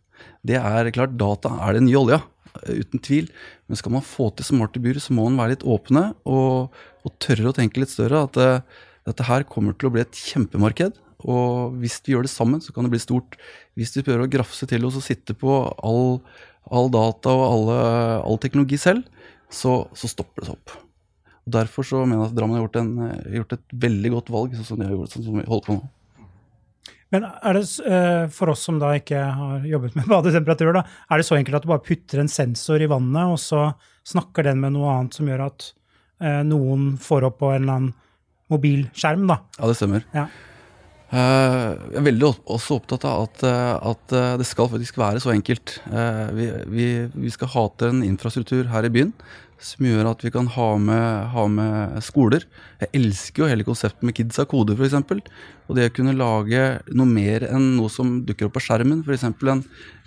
Det 0.44 0.58
er 0.60 0.90
klart, 0.92 1.16
Data 1.20 1.54
er 1.64 1.78
den 1.78 1.86
nye 1.88 2.00
olja, 2.00 2.20
uten 2.66 3.00
tvil. 3.02 3.30
Men 3.68 3.78
skal 3.80 3.94
man 3.96 4.04
få 4.04 4.28
til 4.36 4.50
smarte 4.50 4.82
byer, 4.82 5.00
så 5.00 5.16
må 5.16 5.28
man 5.28 5.38
være 5.40 5.54
litt 5.54 5.66
åpne 5.66 6.10
og, 6.28 6.74
og 7.06 7.14
tørre 7.22 7.52
å 7.52 7.56
tenke 7.56 7.82
litt 7.82 7.92
større. 7.92 8.26
At 8.28 8.36
det, 8.36 8.50
dette 9.08 9.28
her 9.30 9.46
kommer 9.48 9.76
til 9.76 9.88
å 9.88 9.94
bli 9.94 10.04
et 10.04 10.22
kjempemarked. 10.28 10.98
Og 11.24 11.76
hvis 11.80 11.98
vi 12.06 12.14
gjør 12.14 12.26
det 12.26 12.32
sammen, 12.32 12.62
så 12.64 12.72
kan 12.72 12.86
det 12.86 12.92
bli 12.94 13.02
stort. 13.02 13.36
Hvis 13.78 13.92
vi 13.96 14.04
prøver 14.06 14.24
å 14.26 14.32
grafse 14.32 14.68
til 14.70 14.86
oss 14.88 14.98
og 15.00 15.04
sitte 15.04 15.36
på 15.36 15.58
all 15.80 16.20
all 16.68 16.90
data 16.92 17.32
og 17.32 17.46
alle, 17.46 17.78
all 18.26 18.40
teknologi 18.42 18.78
selv, 18.80 19.06
så, 19.50 19.84
så, 19.96 20.10
stopper 20.10 20.42
det 20.42 20.50
seg 20.50 20.58
opp. 20.58 20.74
Og 21.46 21.54
Derfor 21.56 21.86
så 21.86 22.02
mener 22.04 22.24
jeg 22.24 22.30
at 22.30 22.36
Drammen 22.36 22.58
har 22.58 22.66
gjort, 22.66 22.78
en, 22.82 22.92
gjort, 23.38 23.56
et 23.56 23.78
veldig 23.86 24.12
godt 24.16 24.30
valg, 24.34 24.58
sånn 24.58 24.68
som 24.68 24.80
de 24.80 24.86
har 24.86 24.94
gjort, 24.94 25.14
sånn 25.14 25.26
som 25.26 25.40
vi 25.40 25.46
holder 25.48 25.66
på 25.66 25.78
nå. 25.78 25.88
Men 27.10 27.24
er 27.26 27.56
det 27.56 27.64
eh, 27.90 28.24
for 28.30 28.52
oss 28.52 28.62
som 28.68 28.76
da 28.78 28.92
ikke 28.94 29.18
har 29.34 29.64
jobbet 29.66 29.96
med 29.98 30.06
badetemperatur, 30.12 30.70
da, 30.76 30.84
er 31.10 31.18
det 31.20 31.26
så 31.26 31.38
enkelt 31.38 31.58
at 31.58 31.66
du 31.66 31.72
bare 31.72 31.86
putter 31.86 32.22
en 32.22 32.30
sensor 32.30 32.82
i 32.82 32.90
vannet, 32.90 33.32
og 33.32 33.40
så 33.42 33.64
snakker 34.06 34.46
den 34.46 34.62
med 34.62 34.76
noe 34.76 34.92
annet 34.94 35.18
som 35.18 35.30
gjør 35.30 35.48
at 35.48 35.72
eh, 36.22 36.44
noen 36.46 36.92
får 37.02 37.26
opp 37.32 37.40
på 37.42 37.50
en 37.50 37.64
eller 37.64 37.80
annen 37.80 37.98
mobilskjerm? 38.50 39.26
da? 39.30 39.40
Ja, 39.58 39.72
det 39.72 39.80
stemmer. 39.80 40.06
Ja. 40.14 40.28
Uh, 41.10 41.74
jeg 41.90 41.98
er 41.98 42.06
veldig 42.06 42.26
også 42.46 42.76
opptatt 42.78 43.04
av 43.08 43.24
at, 43.24 43.40
eh, 43.42 43.70
at, 43.90 44.12
eh, 44.14 44.34
det 44.38 44.44
skal 44.46 44.68
faktisk 44.70 44.94
være 45.00 45.18
så 45.18 45.32
enkelt. 45.32 45.80
Vi, 46.36 46.46
vi, 46.70 46.86
vi, 47.10 47.32
skal 47.34 47.50
ha 47.50 47.64
til 47.74 47.90
en 47.90 48.04
infrastruktur 48.06 48.68
her 48.70 48.86
i 48.86 48.92
byen 48.94 49.10
som 49.60 49.84
gjør 49.84 50.08
at 50.08 50.22
vi 50.24 50.30
kan 50.32 50.46
ha 50.54 50.68
med, 50.80 51.32
ha 51.34 51.44
med 51.50 51.98
skoler. 52.04 52.46
Jeg 52.80 52.92
elsker 52.96 53.42
jo 53.42 53.48
hele 53.50 53.66
konseptet 53.66 54.06
med 54.06 54.16
Kids 54.16 54.40
av 54.40 54.48
kode, 54.48 54.76
f.eks. 54.78 54.96
Og 55.68 55.76
det 55.76 55.90
å 55.90 55.94
kunne 55.98 56.16
lage 56.16 56.62
noe 56.94 57.08
mer 57.08 57.44
enn 57.50 57.74
noe 57.76 57.92
som 57.92 58.20
dukker 58.26 58.48
opp 58.48 58.56
på 58.56 58.64
skjermen. 58.64 59.02
F.eks. 59.04 59.26
En, 59.28 59.64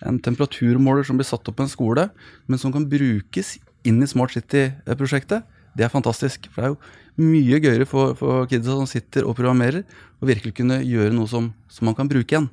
en 0.10 0.22
temperaturmåler 0.26 1.06
som 1.06 1.20
blir 1.20 1.30
satt 1.30 1.52
opp 1.52 1.60
på 1.60 1.68
en 1.68 1.72
skole, 1.72 2.08
men 2.48 2.62
som 2.62 2.74
kan 2.74 2.88
brukes 2.90 3.58
inn 3.86 4.02
i 4.02 4.10
Smart 4.10 4.34
City-prosjektet. 4.34 5.46
Det 5.78 5.86
er 5.86 5.94
fantastisk. 5.94 6.50
For 6.54 6.62
det 6.62 6.70
er 6.70 6.74
jo 6.74 7.28
mye 7.30 7.62
gøyere 7.62 7.88
for, 7.90 8.18
for 8.18 8.48
kidsa 8.50 8.78
som 8.78 8.90
sitter 8.90 9.28
og 9.28 9.38
programmerer, 9.38 9.84
å 10.22 10.30
virkelig 10.30 10.56
kunne 10.58 10.82
gjøre 10.82 11.14
noe 11.14 11.30
som, 11.30 11.52
som 11.70 11.90
man 11.90 11.98
kan 11.98 12.10
bruke 12.10 12.36
igjen. 12.36 12.50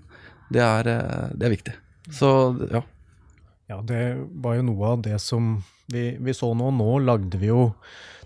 Det 0.50 0.62
er, 0.64 0.90
eh, 0.90 1.26
det 1.34 1.46
er, 1.46 1.54
viktig. 1.54 1.74
Så 2.10 2.30
ja. 2.70 2.84
Ja, 3.70 3.78
det 3.86 4.02
var 4.42 4.56
jo 4.58 4.66
noe 4.66 4.94
av 4.96 5.02
det 5.04 5.20
som 5.22 5.60
vi, 5.90 6.16
vi 6.18 6.34
så 6.34 6.50
nå. 6.58 6.72
Nå 6.74 6.96
lagde 7.06 7.38
vi 7.38 7.52
jo 7.52 7.70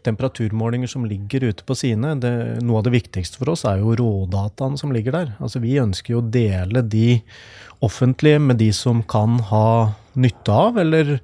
temperaturmålinger 0.05 0.89
som 0.91 1.05
ligger 1.09 1.51
ute 1.51 1.65
på 1.65 1.77
sine. 1.77 2.15
Det, 2.21 2.33
noe 2.65 2.81
av 2.81 2.87
det 2.87 2.95
viktigste 2.97 3.41
for 3.41 3.53
oss 3.53 3.65
er 3.69 3.81
jo 3.83 3.97
rådataene 4.01 4.81
som 4.81 4.93
ligger 4.95 5.17
der. 5.17 5.35
Altså 5.39 5.63
Vi 5.65 5.77
ønsker 5.81 6.17
jo 6.17 6.23
å 6.23 6.31
dele 6.33 6.85
de 6.85 7.21
offentlige 7.85 8.41
med 8.41 8.61
de 8.61 8.71
som 8.77 9.03
kan 9.05 9.39
ha 9.51 9.69
nytte 10.17 10.55
av, 10.55 10.81
eller 10.81 11.19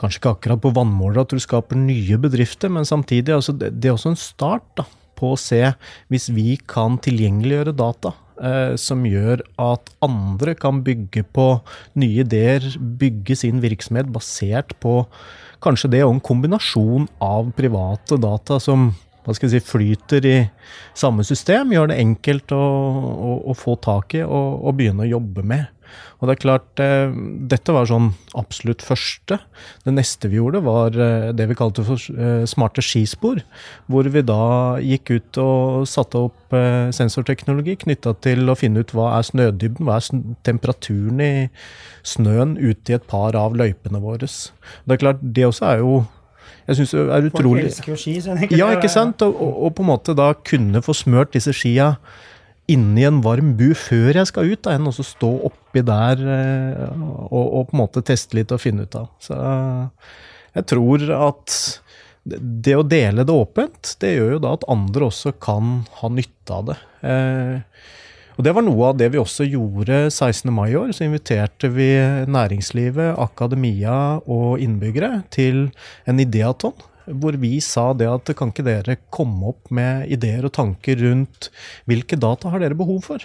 kanskje 0.00 0.20
ikke 0.20 0.34
akkurat 0.34 0.64
på 0.64 0.74
vannmåler 0.76 1.22
at 1.24 1.32
du 1.34 1.40
skaper 1.42 1.78
nye 1.78 2.18
bedrifter, 2.20 2.72
men 2.72 2.88
samtidig 2.88 3.36
altså 3.36 3.54
det, 3.56 3.72
det, 3.78 3.90
er 3.90 3.96
også 3.96 4.14
en 4.14 4.20
start 4.20 4.66
da, 4.80 4.86
på 5.14 5.34
å 5.34 5.40
se 5.40 5.62
hvis 6.12 6.28
vi 6.34 6.58
kan 6.70 6.98
tilgjengeliggjøre 7.02 7.76
data. 7.78 8.16
Eh, 8.34 8.74
som 8.74 9.04
gjør 9.06 9.44
at 9.62 9.92
andre 10.02 10.56
kan 10.58 10.80
bygge 10.82 11.22
på 11.36 11.46
nye 12.02 12.24
ideer, 12.24 12.64
bygge 12.74 13.36
sin 13.38 13.60
virksomhet 13.62 14.10
basert 14.10 14.74
på 14.82 15.04
kanskje 15.62 15.92
det 15.92 16.00
og 16.02 16.16
en 16.16 16.24
kombinasjon 16.24 17.06
av 17.22 17.52
private 17.54 18.18
data 18.18 18.58
som 18.58 18.88
hva 19.24 19.32
skal 19.32 19.48
jeg 19.48 19.62
si, 19.62 19.68
flyter 19.70 20.26
i 20.28 20.34
samme 20.98 21.24
system, 21.24 21.70
gjør 21.72 21.88
det 21.92 22.00
enkelt 22.02 22.52
å, 22.52 22.60
å, 22.60 23.36
å 23.48 23.54
få 23.56 23.78
tak 23.80 24.18
i 24.18 24.24
og, 24.26 24.66
begynne 24.76 25.06
å 25.06 25.12
jobbe 25.14 25.46
med. 25.46 25.70
Og 26.18 26.28
det 26.28 26.34
er 26.34 26.42
klart, 26.42 26.80
eh, 26.82 27.12
dette 27.50 27.74
var 27.74 27.88
sånn 27.90 28.12
absolutt 28.38 28.84
første. 28.84 29.38
Det 29.84 29.94
neste 29.94 30.30
vi 30.32 30.38
gjorde, 30.38 30.62
var 30.64 30.96
eh, 30.96 31.32
det 31.36 31.48
vi 31.50 31.58
kalte 31.58 31.84
for 31.86 32.00
eh, 32.14 32.46
smarte 32.48 32.84
skispor. 32.84 33.42
Hvor 33.90 34.08
vi 34.08 34.24
da 34.24 34.78
gikk 34.80 35.14
ut 35.14 35.40
og 35.42 35.88
satte 35.90 36.26
opp 36.28 36.40
sensorteknologi 36.94 37.74
knytta 37.80 38.12
til 38.22 38.46
å 38.46 38.54
finne 38.54 38.84
ut 38.84 38.92
hva 38.94 39.08
er 39.16 39.24
snødybden, 39.26 39.88
hva 39.88 39.96
er 39.98 40.20
temperaturen 40.46 41.22
i 41.24 41.32
snøen 42.06 42.54
ute 42.60 42.92
i 42.92 42.94
et 42.94 43.08
par 43.10 43.34
av 43.34 43.56
løypene 43.58 43.98
våre. 43.98 44.28
Det 44.28 44.94
er 44.94 45.00
klart, 45.00 45.24
det 45.34 45.48
også 45.48 45.66
er 45.72 45.82
jo 45.82 46.04
jeg 46.64 46.78
synes 46.78 46.94
det 46.94 47.00
er 47.02 47.26
Folk 47.26 47.34
utrolig 47.34 47.64
elsker 47.68 47.92
jo 47.92 47.96
ski. 48.00 48.14
så 48.24 48.36
Ja, 48.56 48.70
ikke 48.72 48.88
sant? 48.88 49.22
Og, 49.22 49.34
og, 49.36 49.74
på 49.76 49.84
en 49.84 49.90
måte 49.90 50.14
da 50.16 50.32
kunne 50.46 50.80
få 50.84 50.94
smørt 50.96 51.34
disse 51.36 51.52
skia 51.52 51.94
inni 52.70 53.04
en 53.04 53.20
varm 53.24 53.52
bu 53.58 53.74
før 53.76 54.16
jeg 54.16 54.30
skal 54.30 54.48
ut, 54.48 54.62
da, 54.64 54.76
enn 54.78 54.88
å 54.88 54.94
stå 54.94 55.32
oppi 55.74 55.82
der 55.82 56.20
eh, 56.22 57.02
og, 57.26 57.42
og 57.42 57.66
på 57.68 57.74
en 57.74 57.82
måte 57.82 58.04
teste 58.06 58.38
litt 58.38 58.54
og 58.54 58.62
finne 58.62 58.86
ut 58.86 58.94
av. 58.94 59.10
Så 59.18 59.38
jeg 60.54 60.68
tror 60.70 61.02
at 61.18 61.58
det 62.24 62.76
å 62.78 62.86
dele 62.86 63.26
det 63.26 63.34
åpent, 63.34 63.96
det 64.00 64.14
gjør 64.14 64.36
jo 64.36 64.44
da 64.46 64.54
at 64.56 64.64
andre 64.70 65.10
også 65.10 65.34
kan 65.42 65.82
ha 65.98 66.08
nytte 66.08 66.54
av 66.54 66.70
det. 66.70 66.78
Eh, 67.04 67.82
og 68.34 68.42
Det 68.42 68.54
var 68.54 68.64
noe 68.66 68.88
av 68.88 68.96
det 68.98 69.12
vi 69.14 69.20
også 69.20 69.44
gjorde 69.46 70.08
16. 70.10 70.50
mai 70.50 70.72
i 70.72 70.78
år. 70.78 70.90
Så 70.90 71.04
inviterte 71.06 71.68
vi 71.70 71.92
næringslivet, 72.26 73.14
akademia 73.22 74.18
og 74.26 74.58
innbyggere 74.62 75.22
til 75.30 75.68
en 76.08 76.18
ideaton 76.18 76.74
Hvor 77.04 77.36
vi 77.38 77.60
sa 77.60 77.92
det 77.92 78.08
at 78.08 78.32
kan 78.34 78.50
ikke 78.50 78.64
dere 78.66 78.96
komme 79.12 79.52
opp 79.52 79.70
med 79.70 80.08
ideer 80.10 80.48
og 80.48 80.54
tanker 80.56 80.98
rundt 81.04 81.50
hvilke 81.86 82.16
data 82.18 82.50
har 82.50 82.64
dere 82.64 82.74
behov 82.74 83.04
for? 83.06 83.22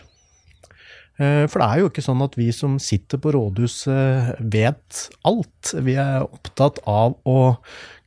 Eh, 1.19 1.45
For 1.51 1.59
det 1.59 1.67
er 1.67 1.81
jo 1.81 1.89
ikke 1.91 2.05
sånn 2.05 2.23
at 2.23 2.37
vi 2.39 2.49
som 2.55 2.77
sitter 2.81 3.19
på 3.21 3.33
rådhuset 3.35 4.39
vet 4.53 5.01
alt. 5.27 5.73
Vi 5.83 5.97
er 5.99 6.23
opptatt 6.23 6.79
av 6.87 7.17
å 7.27 7.39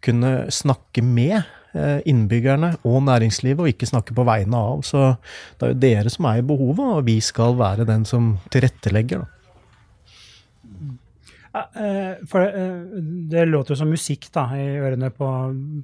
kunne 0.02 0.32
snakke 0.52 1.04
med 1.04 1.42
eh, 1.76 2.00
innbyggerne 2.08 2.72
og 2.88 3.04
næringslivet, 3.10 3.60
og 3.60 3.70
ikke 3.74 3.90
snakke 3.90 4.16
på 4.16 4.26
vegne 4.26 4.64
av. 4.72 4.80
Så 4.88 5.12
det 5.60 5.68
er 5.68 5.74
jo 5.74 5.82
dere 5.84 6.14
som 6.14 6.30
er 6.30 6.40
i 6.40 6.48
behovet, 6.48 6.88
og 6.96 7.06
vi 7.06 7.20
skal 7.20 7.58
være 7.60 7.88
den 7.88 8.08
som 8.08 8.34
tilrettelegger. 8.54 9.22
Da. 9.22 9.38
Eh, 11.52 12.12
For 12.32 12.48
det, 12.48 13.06
det 13.28 13.48
låter 13.52 13.76
jo 13.76 13.82
som 13.84 13.92
musikk 13.92 14.30
da, 14.32 14.48
i 14.56 14.70
ørene 14.80 15.12
på, 15.12 15.28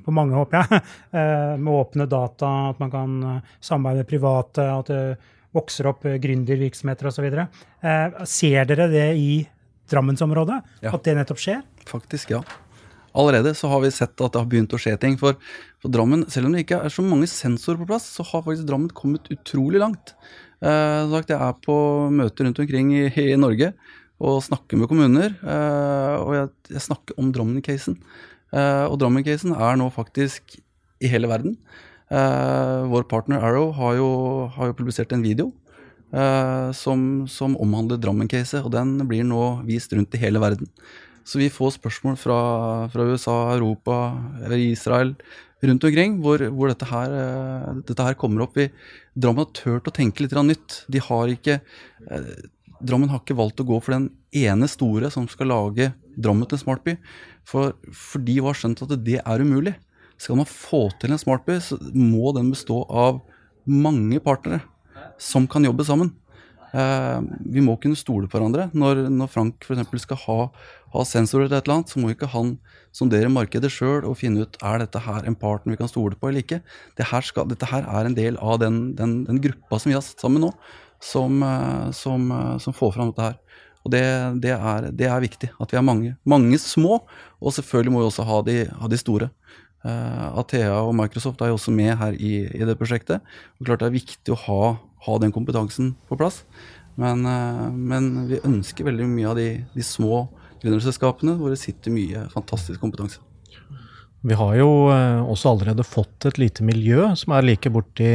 på 0.01 0.17
mange, 0.17 0.39
håper 0.41 0.65
jeg. 0.65 0.85
Med 1.61 1.75
åpne 1.77 2.09
data, 2.09 2.55
at 2.73 2.81
man 2.81 2.95
kan 2.95 3.19
samarbeide 3.61 4.07
med 4.07 4.15
private, 4.17 4.73
at 4.81 4.89
det 4.89 5.03
vokser 5.59 5.91
opp 5.91 6.07
eh, 6.09 6.17
gründervirksomheter 6.23 7.11
osv. 7.11 7.29
Ser 8.29 8.71
dere 8.71 8.89
det 8.93 9.11
i 9.19 9.31
Drammensområdet? 9.89 10.63
Ja. 10.85 10.95
At 10.95 11.05
det 11.07 11.17
nettopp 11.19 11.43
skjer? 11.43 11.63
Faktisk, 11.89 12.33
ja. 12.37 12.43
Allerede 13.19 13.55
så 13.57 13.71
har 13.73 13.81
vi 13.83 13.91
sett 13.95 14.21
at 14.21 14.35
det 14.35 14.41
har 14.41 14.49
begynt 14.51 14.75
å 14.77 14.81
skje 14.81 14.95
ting. 15.01 15.17
For, 15.21 15.39
for 15.83 15.93
Drammen, 15.93 16.27
selv 16.31 16.49
om 16.49 16.55
det 16.55 16.67
ikke 16.67 16.83
er 16.85 16.93
så 16.93 17.05
mange 17.05 17.29
sensorer 17.31 17.81
på 17.81 17.89
plass, 17.89 18.07
så 18.15 18.27
har 18.27 18.45
faktisk 18.45 18.69
Drammen 18.69 18.93
kommet 18.95 19.31
utrolig 19.33 19.81
langt. 19.83 20.15
Eh, 20.59 21.03
sagt, 21.13 21.33
jeg 21.33 21.39
er 21.39 21.57
på 21.65 21.77
møter 22.15 22.47
rundt 22.47 22.61
omkring 22.63 22.93
i, 22.97 23.05
i 23.09 23.39
Norge 23.39 23.73
og 24.19 24.41
snakker 24.43 24.81
med 24.81 24.91
kommuner. 24.91 25.35
Eh, 25.41 26.15
og 26.21 26.33
jeg, 26.37 26.53
jeg 26.75 26.87
snakker 26.89 27.19
om 27.23 27.33
Drammen-casen. 27.35 27.99
Eh, 28.53 28.87
og 28.87 28.99
Drammen-casen 29.01 29.55
er 29.57 29.79
nå 29.81 29.89
faktisk 29.95 30.59
i 31.03 31.11
hele 31.11 31.31
verden. 31.31 31.57
Eh, 32.09 32.83
vår 32.89 33.05
partner 33.09 33.43
Arrow 33.45 33.73
har 33.77 33.99
jo, 33.99 34.11
har 34.55 34.71
jo 34.71 34.77
publisert 34.79 35.13
en 35.13 35.25
video 35.25 35.51
eh, 36.13 36.71
som, 36.73 37.27
som 37.29 37.57
omhandler 37.61 38.01
Drammen-caset, 38.01 38.63
og 38.65 38.73
den 38.73 38.97
blir 39.09 39.27
nå 39.29 39.43
vist 39.69 39.93
rundt 39.93 40.17
i 40.17 40.23
hele 40.23 40.41
verden. 40.41 40.71
Så 41.29 41.41
vi 41.41 41.51
får 41.53 41.77
spørsmål 41.77 42.17
fra, 42.17 42.39
fra 42.89 43.05
USA, 43.11 43.37
Europa, 43.59 43.99
eller 44.41 44.63
Israel, 44.71 45.13
rundt 45.61 45.85
omkring, 45.85 46.21
hvor, 46.25 46.41
hvor 46.55 46.71
dette, 46.71 46.89
her, 46.89 47.17
eh, 47.19 47.83
dette 47.89 48.07
her 48.07 48.17
kommer 48.17 48.47
opp. 48.47 48.57
Vi, 48.57 48.71
Drammen 49.19 49.45
har 49.45 49.53
turt 49.57 49.91
å 49.91 49.95
tenke 49.95 50.25
litt 50.25 50.37
nytt. 50.47 50.85
De 50.89 51.03
har 51.03 51.35
ikke 51.35 51.59
eh, 51.61 52.31
Drammen 52.79 53.11
har 53.11 53.19
ikke 53.19 53.35
valgt 53.35 53.59
å 53.59 53.67
gå 53.67 53.81
for 53.83 53.97
den 53.97 54.05
ene 54.39 54.69
store 54.71 55.09
som 55.11 55.25
skal 55.27 55.51
lage 55.51 55.89
Drammen 56.15 56.47
til 56.47 56.55
en 56.55 56.63
smartby, 56.63 56.95
for, 57.47 57.75
for 57.91 58.23
de 58.23 58.37
har 58.39 58.57
skjønt 58.57 58.85
at 58.87 58.95
det 59.03 59.19
er 59.19 59.43
umulig. 59.43 59.75
Skal 60.19 60.39
man 60.41 60.49
få 60.51 60.89
til 61.01 61.15
en 61.15 61.21
smartby, 61.21 61.59
så 61.63 61.79
må 61.95 62.33
den 62.37 62.51
bestå 62.53 62.83
av 62.91 63.21
mange 63.69 64.19
partnere 64.25 64.65
som 65.21 65.47
kan 65.51 65.67
jobbe 65.67 65.87
sammen. 65.87 66.11
Eh, 66.77 67.21
vi 67.49 67.63
må 67.65 67.77
kunne 67.81 67.97
stole 67.97 68.29
på 68.29 68.37
hverandre. 68.37 68.69
Når, 68.77 69.07
når 69.13 69.31
Frank 69.33 69.65
f.eks. 69.65 70.03
skal 70.05 70.21
ha, 70.27 70.39
ha 70.95 71.05
sensorer 71.07 71.49
til 71.49 71.57
et 71.57 71.69
eller 71.69 71.79
annet, 71.79 71.93
så 71.93 72.03
må 72.03 72.13
ikke 72.13 72.31
han 72.33 72.57
sondere 72.97 73.31
markedet 73.33 73.71
sjøl 73.73 74.07
og 74.09 74.19
finne 74.21 74.45
ut 74.45 74.59
er 74.65 74.83
dette 74.83 75.01
her 75.05 75.27
en 75.29 75.37
partner 75.39 75.75
vi 75.75 75.81
kan 75.81 75.91
stole 75.91 76.19
på 76.19 76.31
eller 76.31 76.45
ikke. 76.45 76.61
Det 76.99 77.07
skal, 77.25 77.49
dette 77.49 77.69
her 77.71 77.87
er 77.87 78.09
en 78.09 78.17
del 78.17 78.39
av 78.43 78.59
den, 78.63 78.93
den, 78.99 79.23
den 79.29 79.41
gruppa 79.45 79.79
som 79.79 79.93
vi 79.93 79.97
har 79.97 80.05
satt 80.05 80.25
sammen 80.25 80.45
nå, 80.45 80.53
som, 81.01 81.43
eh, 81.43 81.91
som, 81.97 82.31
eh, 82.33 82.57
som 82.65 82.77
får 82.77 82.97
fram 82.97 83.13
dette 83.13 83.31
her. 83.31 83.39
Og 83.87 83.93
det, 83.95 84.05
det, 84.43 84.53
er, 84.53 84.91
det 84.93 85.07
er 85.09 85.23
viktig 85.25 85.53
at 85.57 85.73
vi 85.73 85.79
er 85.79 85.87
mange. 85.87 86.17
Mange 86.29 86.59
små, 86.61 87.01
og 87.39 87.55
selvfølgelig 87.55 87.95
må 87.95 88.03
vi 88.03 88.11
også 88.11 88.27
ha 88.29 88.43
de, 88.45 88.59
ha 88.69 88.91
de 88.91 89.01
store. 89.01 89.31
Eh, 89.87 90.27
Athea 90.41 90.81
og 90.83 90.97
Microsoft 90.99 91.43
er 91.43 91.53
jo 91.53 91.59
også 91.59 91.75
med 91.75 91.95
her 92.01 92.17
i, 92.19 92.33
i 92.49 92.67
det 92.67 92.79
prosjektet. 92.81 93.23
Og 93.59 93.69
klart 93.69 93.85
Det 93.85 93.91
er 93.91 93.99
viktig 93.99 94.35
å 94.35 94.43
ha, 94.47 94.63
ha 95.07 95.19
den 95.23 95.35
kompetansen 95.35 95.95
på 96.09 96.19
plass. 96.19 96.43
Men, 96.99 97.23
uh, 97.23 97.69
men 97.71 98.27
vi 98.27 98.41
ønsker 98.43 98.89
veldig 98.89 99.07
mye 99.07 99.31
av 99.31 99.39
de, 99.39 99.49
de 99.71 99.85
små 99.87 100.25
gründerselskapene 100.59 101.37
hvor 101.39 101.55
det 101.55 101.61
sitter 101.61 101.95
mye 101.95 102.25
fantastisk 102.33 102.83
kompetanse. 102.83 103.23
Vi 104.27 104.35
har 104.35 104.55
jo 104.59 104.71
eh, 104.91 105.21
også 105.31 105.53
allerede 105.53 105.85
fått 105.87 106.27
et 106.27 106.41
lite 106.43 106.65
miljø 106.67 107.05
som 107.17 107.37
er 107.37 107.45
like 107.47 107.71
borti 107.71 108.09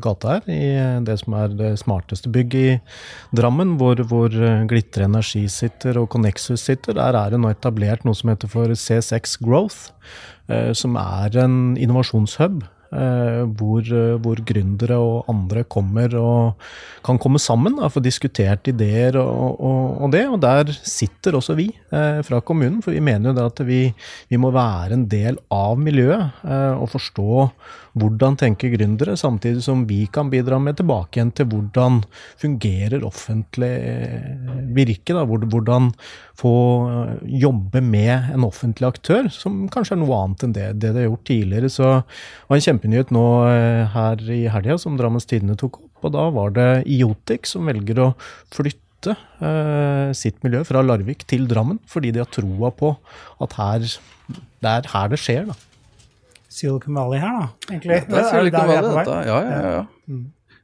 gata 0.00 0.38
her, 0.38 0.46
i 0.48 1.02
det 1.04 1.18
som 1.20 1.36
er 1.36 1.52
det 1.52 1.74
smarteste 1.82 2.32
bygget 2.32 2.78
i 2.80 3.36
Drammen, 3.36 3.74
hvor, 3.80 4.00
hvor 4.08 4.32
eh, 4.32 4.64
Glitre 4.70 5.04
Energi 5.04 5.44
sitter 5.52 6.00
og 6.00 6.08
Connexus 6.14 6.64
sitter. 6.64 6.96
Der 6.96 7.18
er 7.18 7.34
det 7.34 7.42
nå 7.42 7.52
etablert 7.52 8.08
noe 8.08 8.16
som 8.16 8.32
heter 8.32 8.48
for 8.48 8.72
C6 8.72 9.36
Growth, 9.44 9.92
eh, 10.48 10.72
som 10.72 10.96
er 10.96 11.36
en 11.44 11.76
innovasjonshub. 11.76 12.62
Eh, 12.92 13.42
Hvor, 13.56 13.80
eh, 13.82 14.16
hvor 14.20 14.40
gründere 14.46 14.98
og 14.98 15.28
andre 15.30 15.64
kommer 15.64 16.14
og 16.18 16.54
kan 17.06 17.18
komme 17.18 17.38
sammen 17.38 17.78
og 17.78 17.92
få 17.94 18.02
diskutert 18.04 18.68
ideer 18.68 19.16
og, 19.20 19.60
og, 19.60 20.02
og 20.04 20.12
det. 20.12 20.26
Og 20.28 20.40
der 20.42 20.72
sitter 20.74 21.38
også 21.38 21.56
vi 21.58 21.70
eh, 21.92 22.20
fra 22.26 22.40
kommunen, 22.40 22.80
for 22.82 22.92
vi 22.96 23.00
mener 23.00 23.30
jo 23.30 23.36
det 23.38 23.46
at 23.46 23.66
vi, 23.66 23.82
vi 24.28 24.40
må 24.40 24.52
være 24.54 24.96
en 24.96 25.06
del 25.10 25.40
av 25.50 25.78
miljøet 25.80 26.42
og 26.80 26.88
forstå 26.92 27.46
hvordan 27.98 28.36
tenker 28.38 28.70
gründere, 28.70 29.16
samtidig 29.18 29.62
som 29.64 29.82
vi 29.88 30.04
kan 30.12 30.30
bidra 30.30 30.60
med 30.62 30.78
tilbake 30.78 31.18
igjen 31.18 31.32
til 31.34 31.48
hvordan 31.50 32.00
fungerer 32.40 33.04
offentlig 33.06 33.70
eh, 33.70 34.58
virke. 34.76 35.16
Da, 35.16 35.24
hvordan 35.26 35.90
få 36.38 36.52
eh, 36.86 37.14
jobbe 37.42 37.82
med 37.82 38.30
en 38.34 38.46
offentlig 38.46 38.90
aktør, 38.92 39.30
som 39.34 39.64
kanskje 39.72 39.96
er 39.96 40.02
noe 40.04 40.20
annet 40.20 40.46
enn 40.46 40.54
det, 40.56 40.68
det 40.82 40.92
de 40.94 41.02
har 41.02 41.10
gjort 41.10 41.26
tidligere. 41.32 41.72
Så 41.72 41.88
det 41.88 42.52
var 42.52 42.60
en 42.60 42.68
kjempenyhet 42.68 43.14
nå 43.16 43.26
eh, 43.48 43.96
her 43.96 44.28
i 44.30 44.44
helga 44.54 44.78
som 44.80 45.00
Drammens 45.00 45.26
Tidende 45.30 45.58
tok 45.58 45.82
opp. 45.82 46.06
Og 46.06 46.14
da 46.14 46.28
var 46.32 46.54
det 46.56 46.70
Iotic 46.88 47.50
som 47.50 47.66
velger 47.68 48.06
å 48.06 48.12
flytte 48.54 48.86
sitt 50.12 50.42
miljø 50.44 50.60
fra 50.68 50.82
Larvik 50.84 51.22
til 51.24 51.46
Drammen, 51.48 51.78
fordi 51.88 52.10
de 52.12 52.20
har 52.20 52.28
troa 52.28 52.68
på 52.76 52.90
at 53.40 53.56
her, 53.56 53.86
det 54.60 54.74
er 54.74 54.90
her 54.92 55.08
det 55.08 55.20
skjer. 55.22 55.48
da. 55.48 55.56
Silicon 56.50 56.98
Valley 56.98 57.22
her, 57.22 57.38
da, 57.38 57.48
egentlig. 57.70 58.02
Dette 58.02 58.20
er 58.20 58.28
Silicon 58.34 58.70
Valley, 58.70 58.92
dette. 58.98 59.16
Ja, 59.28 59.40
ja, 59.46 59.58
ja. 59.64 59.72
ja. 59.78 60.20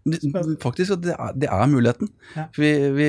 Det, 0.06 0.20
faktisk, 0.62 0.94
det 1.02 1.14
er, 1.16 1.32
det 1.34 1.48
er 1.50 1.70
muligheten. 1.70 2.10
Ja. 2.36 2.44
Vi, 2.54 2.70
vi, 2.94 3.08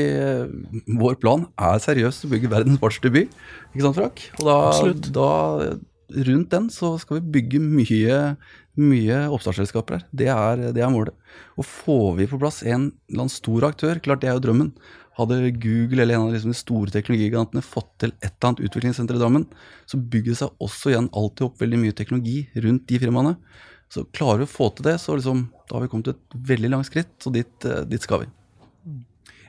vår 0.97 1.19
plan 1.21 1.45
er 1.61 1.81
seriøst 1.83 2.25
å 2.25 2.31
bygge 2.31 2.49
verdens 2.53 2.81
verste 2.81 3.11
by. 3.13 3.27
Ikke 3.73 3.85
sant, 3.85 3.99
Frank? 3.99 4.23
Og 4.41 4.47
da, 4.49 4.57
da, 5.13 5.29
rundt 6.29 6.53
den 6.53 6.71
så 6.73 6.95
skal 7.01 7.19
vi 7.19 7.35
bygge 7.37 7.61
mye, 7.61 8.21
mye 8.81 9.19
oppstartsselskaper 9.35 9.99
her. 9.99 10.07
Det 10.23 10.31
er, 10.33 10.63
det 10.73 10.85
er 10.85 10.93
målet. 10.93 11.13
Og 11.57 11.69
får 11.69 12.09
vi 12.21 12.29
på 12.31 12.41
plass 12.41 12.63
en 12.65 12.89
eller 12.89 13.27
annen 13.27 13.35
stor 13.35 13.69
aktør, 13.69 14.01
klart 14.01 14.25
det 14.25 14.31
er 14.31 14.39
jo 14.39 14.45
drømmen. 14.47 14.73
Hadde 15.17 15.37
Google 15.57 16.03
eller 16.03 16.15
en 16.15 16.27
av 16.27 16.33
liksom 16.35 16.51
de 16.53 16.57
store 16.59 16.93
teknologigigantene 16.93 17.63
fått 17.65 17.89
til 18.03 18.11
et 18.21 18.29
eller 18.29 18.51
annet 18.51 18.65
utviklingssenter 18.67 19.17
i 19.17 19.21
Drammen, 19.23 19.47
så 19.89 19.97
bygger 19.97 20.33
det 20.35 20.39
seg 20.43 20.61
også 20.61 20.91
igjen 20.93 21.09
alltid 21.17 21.47
opp 21.47 21.61
veldig 21.63 21.79
mye 21.81 21.95
teknologi 21.97 22.35
rundt 22.61 22.85
de 22.91 22.99
firmaene. 23.01 23.35
Så 23.89 24.03
klarer 24.13 24.43
vi 24.43 24.45
å 24.49 24.51
få 24.51 24.67
til 24.77 24.85
det, 24.89 24.97
så 25.01 25.15
liksom, 25.17 25.45
da 25.65 25.77
har 25.77 25.85
vi 25.85 25.89
kommet 25.93 26.11
et 26.11 26.37
veldig 26.51 26.69
langt 26.73 26.89
skritt, 26.89 27.13
så 27.23 27.31
dit, 27.33 27.65
eh, 27.65 27.81
dit 27.87 28.03
skal 28.03 28.25
vi. 28.25 28.27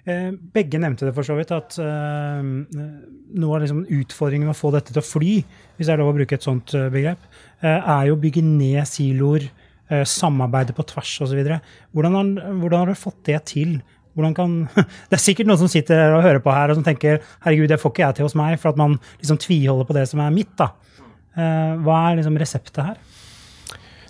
Eh, 0.08 0.30
Begge 0.54 0.78
nevnte 0.80 1.04
det 1.04 1.12
for 1.16 1.26
så 1.26 1.34
vidt, 1.36 1.50
at 1.52 1.74
uh, 1.82 2.40
noe 2.40 3.56
av 3.58 3.64
liksom 3.64 3.82
utfordringen 3.98 4.48
med 4.48 4.54
å 4.54 4.60
få 4.60 4.70
dette 4.72 4.94
til 4.94 5.02
å 5.02 5.04
fly, 5.04 5.32
hvis 5.76 5.88
det 5.90 5.92
er 5.96 6.00
lov 6.00 6.14
å 6.14 6.16
bruke 6.16 6.38
et 6.38 6.46
sånt 6.46 6.72
begrep, 6.94 7.20
uh, 7.60 7.68
er 7.98 8.08
jo 8.08 8.16
å 8.16 8.22
bygge 8.22 8.40
ned 8.46 8.88
siloer, 8.88 9.50
uh, 9.90 10.04
samarbeide 10.08 10.72
på 10.76 10.86
tvers 10.94 11.12
osv. 11.26 11.42
Hvordan, 11.92 12.16
har- 12.16 12.56
hvordan 12.56 12.78
har 12.78 12.92
dere 12.94 13.02
fått 13.02 13.20
det 13.28 13.42
til? 13.52 13.80
Kan, 14.36 14.56
det 15.08 15.18
er 15.18 15.22
sikkert 15.22 15.50
noen 15.50 15.60
som 15.60 15.70
sitter 15.70 16.16
og 16.16 16.24
hører 16.26 16.42
på 16.44 16.54
her 16.54 16.72
og 16.72 16.78
som 16.78 16.86
tenker 16.86 17.22
herregud, 17.44 17.68
det 17.70 17.80
får 17.82 17.94
ikke 17.94 18.06
jeg 18.06 18.18
til 18.18 18.28
hos 18.28 18.38
meg, 18.38 18.58
for 18.60 18.72
at 18.72 18.80
man 18.80 18.98
liksom 19.20 19.40
tviholder 19.42 19.88
på 19.88 19.96
det 19.96 20.08
som 20.10 20.22
er 20.24 20.34
mitt. 20.34 20.54
da. 20.58 20.72
Eh, 21.38 21.78
Hva 21.84 22.02
er 22.08 22.18
liksom 22.20 22.38
reseptet 22.40 22.84
her? 22.84 22.98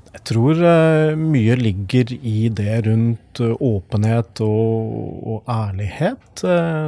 Jeg 0.09 0.25
tror 0.31 0.59
uh, 0.65 1.13
mye 1.21 1.55
ligger 1.61 2.11
i 2.17 2.49
det 2.49 2.79
rundt 2.87 3.41
uh, 3.45 3.53
åpenhet 3.63 4.41
og, 4.43 4.95
og 5.35 5.51
ærlighet, 5.53 6.43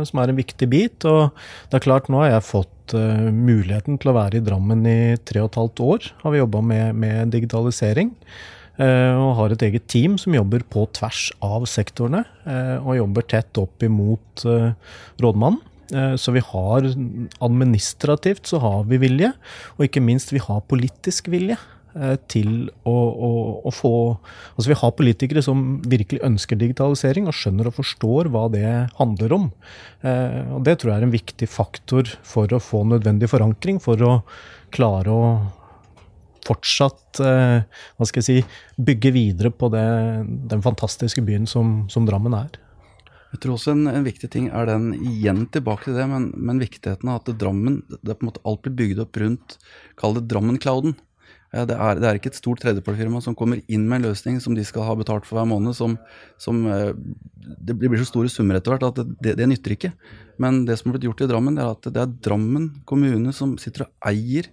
som 0.08 0.22
er 0.22 0.32
en 0.32 0.38
viktig 0.38 0.68
bit. 0.72 1.04
Og 1.06 1.28
det 1.70 1.78
er 1.78 1.84
klart, 1.84 2.08
nå 2.10 2.22
har 2.24 2.34
jeg 2.34 2.48
fått 2.48 2.76
muligheten 2.90 4.00
til 4.02 4.10
å 4.10 4.16
være 4.16 4.40
i 4.40 4.42
Drammen 4.42 4.80
i 4.88 5.00
tre 5.22 5.44
og 5.44 5.52
et 5.52 5.58
halvt 5.60 5.82
år. 5.84 6.08
Har 6.24 6.32
vi 6.34 6.40
jobba 6.40 6.62
med, 6.72 6.96
med, 6.98 7.30
digitalisering. 7.30 8.10
Og 8.80 9.34
har 9.36 9.52
et 9.52 9.62
eget 9.66 9.84
team 9.92 10.14
som 10.16 10.32
jobber 10.32 10.62
på 10.72 10.86
tvers 10.96 11.26
av 11.44 11.66
sektorene. 11.68 12.22
og 12.80 12.96
jobber 12.96 13.26
tett 13.28 13.60
opp 13.60 13.84
imot 13.84 14.44
rådmannen. 15.20 15.60
Så 16.16 16.32
vi 16.32 16.40
har 16.40 16.86
administrativt 17.44 18.48
så 18.48 18.60
har 18.62 18.86
vi 18.88 19.00
vilje, 19.02 19.32
og 19.76 19.84
ikke 19.84 20.00
minst 20.00 20.32
vi 20.32 20.40
har 20.40 20.62
politisk 20.70 21.28
vilje. 21.28 21.58
Eh, 21.98 22.14
til 22.30 22.68
å, 22.86 22.92
å, 22.94 23.28
å, 23.66 23.70
få 23.74 23.90
Altså 24.54 24.70
vi 24.70 24.76
har 24.78 24.92
politikere 24.94 25.42
som 25.42 25.80
virkelig 25.90 26.20
ønsker 26.22 26.58
digitalisering 26.60 27.26
og 27.26 27.34
skjønner 27.34 27.66
og 27.66 27.74
forstår 27.80 28.30
hva 28.30 28.44
det 28.52 28.68
handler 29.00 29.34
om. 29.34 29.48
Eh, 30.06 30.52
og 30.54 30.62
det 30.68 30.76
tror 30.78 30.92
jeg 30.92 31.00
er 31.00 31.06
en 31.08 31.16
viktig 31.16 31.48
faktor 31.50 32.12
for 32.22 32.52
å 32.54 32.62
få 32.62 32.84
nødvendig 32.92 33.32
forankring, 33.32 33.82
for 33.82 34.06
å 34.06 34.12
klare 34.70 35.10
å 35.10 35.32
fortsatt 36.46 37.20
eh, 37.24 37.60
hva 37.96 38.08
skal 38.08 38.22
jeg 38.22 38.28
si, 38.28 38.64
bygge 38.80 39.12
videre 39.14 39.52
på 39.52 39.70
det, 39.72 39.84
den 40.50 40.64
fantastiske 40.64 41.24
byen 41.26 41.48
som, 41.50 41.84
som 41.92 42.08
Drammen 42.08 42.36
er. 42.36 42.58
Jeg 43.30 43.44
tror 43.44 43.54
også 43.54 43.76
en, 43.76 43.84
en, 43.86 44.06
viktig 44.06 44.30
ting 44.32 44.48
er 44.50 44.66
den, 44.66 44.90
igjen 45.06 45.44
tilbake 45.54 45.86
til 45.86 46.00
det, 46.00 46.08
men, 46.10 46.32
men 46.34 46.62
viktigheten 46.62 47.12
av 47.12 47.20
at 47.20 47.30
Drammen 47.38 47.82
det 47.92 48.16
på 48.16 48.24
en 48.24 48.30
måte 48.32 48.42
alt 48.48 48.64
blir 48.64 48.74
bygd 48.80 49.04
opp 49.04 49.20
rundt, 49.22 49.56
kall 50.00 50.18
det 50.18 50.26
Drammen-clouden. 50.32 50.96
Det 51.50 51.74
er, 51.74 51.98
det 51.98 52.06
er, 52.06 52.18
ikke 52.18 52.30
et 52.30 52.38
stort 52.38 52.60
tredjepartfirma 52.62 53.18
som 53.24 53.34
kommer 53.34 53.58
inn 53.66 53.88
med 53.90 53.98
en 53.98 54.12
løsning 54.12 54.36
som 54.42 54.54
de 54.54 54.62
skal 54.66 54.84
ha 54.86 54.92
betalt 54.94 55.24
for 55.26 55.40
hver 55.40 55.48
måned. 55.50 55.74
Som, 55.74 55.96
som 56.38 56.60
eh, 56.70 56.92
det 57.58 57.74
blir 57.74 57.98
så 57.98 58.06
store 58.06 58.30
summer 58.30 58.58
etter 58.58 58.76
hvert 58.76 58.86
at 58.86 59.00
det, 59.02 59.34
det, 59.38 59.48
nytter 59.50 59.74
ikke. 59.74 59.90
Men 60.42 60.62
det 60.68 60.78
som 60.78 60.90
har 60.90 60.98
blitt 60.98 61.08
gjort 61.08 61.24
i 61.26 61.28
Drammen, 61.30 61.58
det 61.58 61.64
er 61.64 61.72
at 61.74 61.90
det 61.90 62.04
er 62.04 62.14
Drammen 62.22 62.68
kommune 62.86 63.34
som 63.34 63.56
sitter 63.58 63.88
og 63.88 64.10
eier 64.12 64.46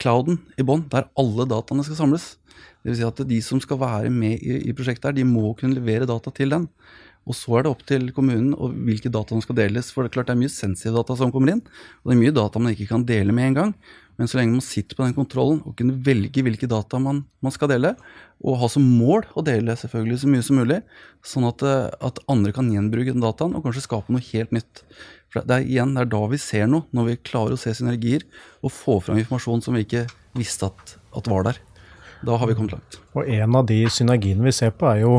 clouden 0.00 0.40
i 0.58 0.66
bånn, 0.66 0.86
der 0.92 1.08
alle 1.18 1.46
dataene 1.50 1.84
skal 1.86 1.98
samles. 2.00 2.34
Det 2.84 2.92
vil 2.92 3.00
si 3.00 3.06
at 3.06 3.24
de 3.28 3.40
som 3.44 3.60
skal 3.62 3.80
være 3.80 4.12
med 4.12 4.42
i, 4.42 4.60
i 4.68 4.76
prosjektet, 4.76 5.08
her, 5.08 5.16
de 5.16 5.24
må 5.26 5.54
kunne 5.58 5.76
levere 5.78 6.08
data 6.08 6.32
til 6.34 6.52
den. 6.52 6.68
Og 7.24 7.36
så 7.38 7.56
er 7.56 7.64
det 7.64 7.70
opp 7.72 7.84
til 7.88 8.10
kommunen 8.12 8.52
og 8.52 8.74
hvilke 8.84 9.08
data 9.12 9.32
som 9.32 9.40
skal 9.40 9.56
deles. 9.56 9.88
For 9.94 10.04
det 10.04 10.12
er 10.12 10.16
klart 10.18 10.28
det 10.28 10.34
er 10.36 10.42
mye 10.42 10.52
sensitive 10.52 10.98
data 10.98 11.16
som 11.16 11.32
kommer 11.32 11.54
inn, 11.54 11.62
og 12.02 12.10
det 12.10 12.16
er 12.16 12.20
mye 12.20 12.34
data 12.36 12.60
man 12.60 12.74
ikke 12.74 12.90
kan 12.90 13.06
dele 13.08 13.32
med 13.36 13.48
en 13.50 13.58
gang. 13.60 13.72
Men 14.18 14.30
så 14.30 14.38
lenge 14.38 14.54
man 14.54 14.64
sitter 14.64 14.96
på 14.96 15.02
den 15.06 15.16
kontrollen 15.16 15.60
og 15.66 15.74
kunne 15.78 15.96
velge 16.06 16.44
hvilke 16.46 16.68
data 16.70 17.00
man, 17.02 17.24
man 17.42 17.54
skal 17.54 17.70
dele, 17.72 17.94
og 18.44 18.60
ha 18.60 18.68
som 18.70 18.84
mål 18.86 19.26
å 19.34 19.42
dele 19.46 19.74
selvfølgelig 19.78 20.20
så 20.22 20.30
mye 20.30 20.46
som 20.46 20.60
mulig, 20.60 20.80
sånn 21.26 21.48
at, 21.48 21.64
eh, 21.66 21.90
at 22.08 22.22
andre 22.30 22.54
kan 22.54 22.70
gjenbruke 22.70 23.14
den 23.14 23.24
dataen 23.24 23.56
og 23.58 23.66
kanskje 23.66 23.86
skape 23.88 24.14
noe 24.14 24.24
helt 24.30 24.54
nytt. 24.54 24.84
For 25.32 25.42
det 25.42 25.56
er 25.56 25.66
igjen, 25.66 25.96
det 25.96 26.04
er 26.04 26.12
da 26.14 26.24
vi 26.30 26.38
ser 26.38 26.68
noe, 26.70 26.86
når 26.94 27.10
vi 27.10 27.20
klarer 27.26 27.56
å 27.56 27.60
se 27.60 27.74
synergier 27.74 28.26
og 28.62 28.74
få 28.74 29.00
fram 29.02 29.18
informasjon 29.18 29.64
som 29.66 29.74
vi 29.74 29.86
ikke 29.86 30.06
visste 30.38 30.70
at, 30.70 30.98
at 31.18 31.30
var 31.30 31.48
der. 31.48 31.62
Da 32.24 32.36
har 32.40 32.48
vi 32.48 32.54
kommet 32.56 32.76
langt. 32.76 32.98
Og 33.12 33.26
en 33.28 33.56
av 33.58 33.66
de 33.68 33.80
synergiene 33.92 34.46
vi 34.46 34.52
ser 34.54 34.70
på, 34.78 34.86
er 34.88 35.02
jo 35.02 35.16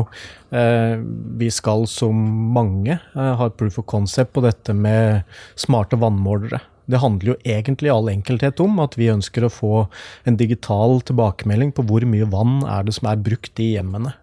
eh, 0.50 0.96
Vi 1.38 1.50
skal 1.54 1.86
som 1.90 2.16
mange 2.56 2.96
eh, 2.96 3.34
ha 3.38 3.50
proof 3.54 3.78
of 3.82 3.86
concept 3.86 4.32
på 4.34 4.42
dette 4.42 4.74
med 4.74 5.22
smarte 5.54 5.98
vannmålere. 6.00 6.62
Det 6.86 7.00
handler 7.02 7.32
jo 7.32 7.38
egentlig 7.42 7.90
i 7.90 7.94
all 7.94 8.10
enkelthet 8.12 8.60
om 8.62 8.78
at 8.82 8.94
vi 8.98 9.10
ønsker 9.12 9.46
å 9.46 9.52
få 9.52 9.86
en 10.28 10.38
digital 10.38 11.00
tilbakemelding 11.06 11.72
på 11.74 11.84
hvor 11.88 12.06
mye 12.08 12.28
vann 12.30 12.60
er 12.68 12.86
det 12.86 12.94
som 12.98 13.10
er 13.10 13.22
brukt 13.26 13.62
i 13.62 13.72
hjemmene. 13.74 14.14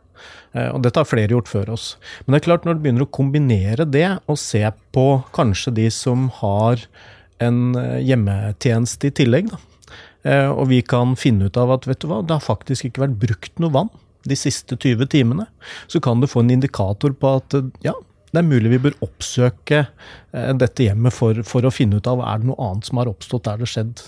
Eh, 0.53 0.69
og 0.69 0.83
dette 0.85 1.01
har 1.01 1.09
flere 1.09 1.35
gjort 1.35 1.51
før 1.51 1.73
oss. 1.75 1.87
Men 2.23 2.35
det 2.35 2.41
er 2.41 2.47
klart 2.47 2.67
når 2.67 2.77
du 2.77 2.85
begynner 2.85 3.07
å 3.07 3.13
kombinere 3.19 3.87
det 3.89 4.07
og 4.31 4.39
se 4.39 4.63
på 4.95 5.07
kanskje 5.35 5.75
de 5.81 5.89
som 5.93 6.29
har 6.39 6.85
en 7.43 7.75
eh, 7.79 7.99
hjemmetjeneste 8.07 9.09
i 9.09 9.15
tillegg, 9.21 9.51
da. 9.53 9.61
Eh, 10.23 10.47
og 10.47 10.69
vi 10.71 10.79
kan 10.87 11.17
finne 11.19 11.49
ut 11.49 11.59
av 11.59 11.73
at 11.75 11.89
vet 11.89 11.99
du 11.99 12.07
hva, 12.07 12.21
det 12.23 12.37
har 12.37 12.45
faktisk 12.45 12.87
ikke 12.87 13.03
vært 13.03 13.19
brukt 13.25 13.59
noe 13.59 13.73
vann 13.73 13.91
de 14.23 14.37
siste 14.39 14.77
20 14.77 15.09
timene. 15.11 15.49
Så 15.91 15.99
kan 16.03 16.21
du 16.21 16.29
få 16.31 16.45
en 16.45 16.53
indikator 16.53 17.11
på 17.19 17.33
at 17.41 17.57
ja, 17.83 17.95
det 18.33 18.41
er 18.41 18.49
mulig 18.49 18.71
vi 18.73 18.81
bør 18.87 18.99
oppsøke 19.05 19.83
eh, 19.85 20.51
dette 20.57 20.87
hjemmet 20.87 21.13
for, 21.13 21.37
for, 21.45 21.65
å 21.65 21.73
finne 21.73 21.99
ut 22.01 22.09
av 22.09 22.23
er 22.25 22.41
det 22.41 22.49
noe 22.49 22.69
annet 22.69 22.89
som 22.89 23.01
har 23.01 23.11
oppstått 23.11 23.45
der 23.45 23.61
det 23.61 23.69
skjedd 23.69 24.05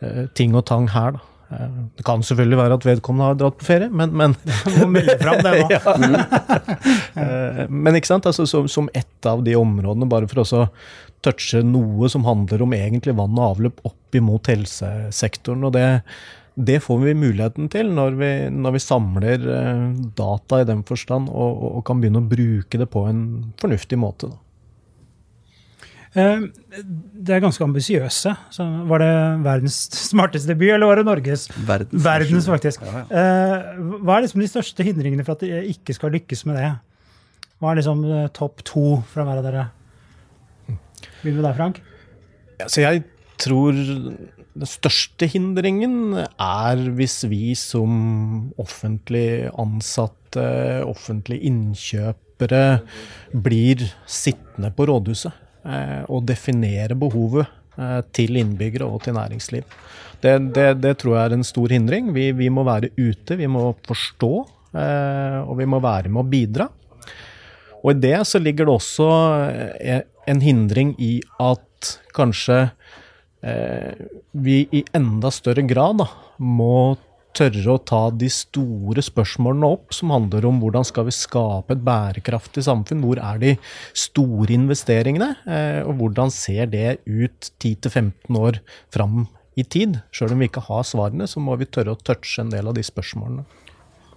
eh, 0.00 0.22
ting 0.38 0.56
og 0.56 0.64
tang 0.70 0.88
her. 0.94 1.18
da. 1.18 1.24
Eh, 1.52 1.74
det 1.98 2.06
kan 2.08 2.24
selvfølgelig 2.24 2.60
være 2.62 2.78
at 2.78 2.86
vedkommende 2.88 3.28
har 3.28 3.40
dratt 3.42 3.58
på 3.60 3.68
ferie, 3.68 3.90
men, 3.92 4.16
men 4.16 4.36
frem, 5.20 5.44
nå. 5.44 6.22
men 7.84 8.00
ikke 8.00 8.14
sant, 8.14 8.30
altså, 8.32 8.48
som, 8.48 8.70
som 8.72 8.88
ett 8.96 9.28
av 9.28 9.44
de 9.44 9.58
områdene, 9.60 10.08
bare 10.08 10.30
for 10.32 10.40
å 10.46 10.64
touche 11.26 11.60
noe 11.66 12.08
som 12.12 12.24
handler 12.26 12.64
om 12.64 12.74
egentlig 12.76 13.16
vann 13.18 13.36
og 13.36 13.52
avløp 13.52 13.84
opp 13.88 14.16
imot 14.16 14.48
helsesektoren. 14.52 15.68
og 15.68 15.76
det 15.76 15.86
det 16.56 16.80
får 16.80 17.02
vi 17.02 17.12
muligheten 17.18 17.68
til 17.72 17.90
når 17.92 18.16
vi, 18.16 18.30
når 18.48 18.76
vi 18.78 18.80
samler 18.80 19.42
eh, 19.52 19.84
data 20.16 20.62
i 20.62 20.66
den 20.68 20.82
forstand 20.88 21.28
og, 21.28 21.62
og, 21.68 21.82
kan 21.84 22.00
begynne 22.00 22.22
å 22.22 22.28
bruke 22.30 22.80
det 22.80 22.88
på 22.92 23.02
en 23.10 23.22
fornuftig 23.60 23.98
måte. 24.00 24.30
Da. 24.32 24.38
Eh, 26.16 26.46
det 27.28 27.36
er 27.36 27.42
ganske 27.44 27.64
ambisiøse. 27.66 28.32
Var 28.88 29.04
det 29.04 29.12
verdens 29.44 29.76
smarteste 30.08 30.56
by, 30.56 30.70
eller 30.78 30.88
var 30.88 31.02
det 31.02 31.08
Norges? 31.10 31.44
Verdens, 31.68 32.00
verdens 32.06 32.48
faktisk. 32.48 32.86
Ja, 32.88 33.02
ja. 33.02 33.06
Eh, 33.20 33.82
hva 34.00 34.16
er 34.16 34.24
liksom 34.24 34.40
de 34.40 34.48
største 34.54 34.86
hindringene 34.86 35.26
for 35.26 35.36
at 35.36 35.44
de 35.44 35.60
ikke 35.74 35.98
skal 35.98 36.16
lykkes 36.16 36.46
med 36.48 36.56
det? 36.56 36.70
Hva 37.60 37.72
er 37.72 37.82
liksom 37.82 38.00
topp 38.36 38.64
to 38.68 38.86
fra 39.12 39.28
hver 39.28 39.42
av 39.42 39.44
dere? 39.44 39.68
Begynner 41.20 41.42
med 41.42 41.46
deg, 41.50 41.60
Frank. 41.60 41.84
Ja, 42.56 42.70
så 42.72 42.80
jeg 42.80 43.04
tror 43.40 43.76
den 44.56 44.68
største 44.68 45.28
hindringen 45.28 46.16
er 46.16 46.80
hvis 46.96 47.20
vi 47.28 47.52
som 47.58 48.52
offentlig 48.60 49.50
ansatte, 49.60 50.46
offentlige 50.86 51.44
innkjøpere, 51.50 52.80
blir 53.32 53.84
sittende 54.08 54.72
på 54.76 54.88
rådhuset 54.88 55.32
eh, 55.64 56.02
og 56.08 56.26
definere 56.28 56.96
behovet 56.98 57.46
eh, 57.76 58.00
til 58.16 58.40
innbyggere 58.40 58.88
og 58.88 59.04
til 59.04 59.16
næringsliv. 59.16 59.76
Det, 60.22 60.34
det, 60.56 60.68
det, 60.80 60.96
tror 61.00 61.16
jeg 61.16 61.24
er 61.24 61.36
en 61.36 61.46
stor 61.46 61.72
hindring. 61.72 62.10
Vi, 62.16 62.30
vi, 62.36 62.48
må 62.48 62.64
være 62.64 62.92
ute, 62.96 63.36
vi 63.36 63.48
må 63.50 63.68
forstå, 63.86 64.32
eh, 64.72 65.40
og 65.44 65.56
vi 65.60 65.68
må 65.68 65.80
være 65.84 66.12
med 66.12 66.24
å 66.24 66.28
bidra. 66.32 66.70
Og 67.84 67.92
i 67.92 68.00
det 68.08 68.18
så 68.26 68.40
ligger 68.42 68.66
det 68.66 68.72
også 68.72 69.06
en 70.26 70.40
hindring 70.42 70.94
i 70.98 71.20
at 71.38 71.90
kanskje 72.16 72.64
vi 73.46 74.56
i 74.74 74.80
enda 74.96 75.30
større 75.30 75.62
grad 75.68 76.00
da, 76.00 76.06
må 76.42 76.96
tørre 77.36 77.74
å 77.74 77.82
ta 77.84 78.02
de 78.14 78.28
store 78.32 79.02
spørsmålene 79.04 79.68
opp, 79.76 79.94
som 79.94 80.12
handler 80.14 80.46
om 80.48 80.60
hvordan 80.62 80.86
skal 80.86 81.08
vi 81.08 81.14
skape 81.14 81.76
et 81.76 81.84
bærekraftig 81.84 82.64
samfunn. 82.66 83.04
Hvor 83.04 83.20
er 83.20 83.40
de 83.42 83.54
store 83.96 84.56
investeringene, 84.56 85.32
eh, 85.44 85.80
og 85.84 86.00
hvordan 86.00 86.32
ser 86.32 86.70
det 86.72 86.98
ut 87.04 87.50
10-15 87.60 88.40
år 88.40 88.60
fram 88.94 89.26
i 89.56 89.64
tid? 89.64 90.00
Sjøl 90.14 90.36
om 90.36 90.44
vi 90.44 90.50
ikke 90.50 90.64
har 90.68 90.86
svarene, 90.88 91.28
så 91.28 91.42
må 91.42 91.58
vi 91.60 91.68
tørre 91.68 91.96
å 91.96 92.00
touche 92.00 92.40
en 92.42 92.52
del 92.52 92.70
av 92.70 92.76
de 92.76 92.84
spørsmålene. 92.86 93.46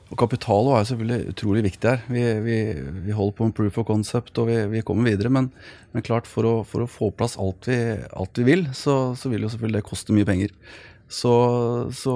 Og 0.10 0.18
Kapital 0.18 0.72
er 0.74 0.86
selvfølgelig 0.90 1.34
utrolig 1.34 1.64
viktig 1.68 1.90
her. 1.92 2.00
Vi, 2.10 2.22
vi, 2.42 2.58
vi, 3.06 3.14
holder 3.14 3.36
på 3.38 3.46
med 3.46 3.56
proof 3.58 3.78
of 3.78 3.86
concept 3.86 4.40
og 4.42 4.50
vi, 4.50 4.58
vi 4.72 4.82
kommer 4.86 5.12
videre. 5.12 5.30
Men, 5.34 5.52
men 5.94 6.06
klart 6.06 6.30
for 6.30 6.48
å, 6.50 6.54
for 6.66 6.86
å, 6.86 6.90
få 6.90 7.12
plass 7.14 7.38
alt 7.42 7.70
vi, 7.70 7.78
alt 8.18 8.42
vil, 8.46 8.66
så, 8.74 9.14
så, 9.20 9.30
vil 9.30 9.46
jo 9.46 9.52
selvfølgelig 9.54 9.84
det 9.84 9.90
koste 9.90 10.16
mye 10.18 10.28
penger. 10.30 10.56
Så, 11.10 11.34
så, 11.94 12.16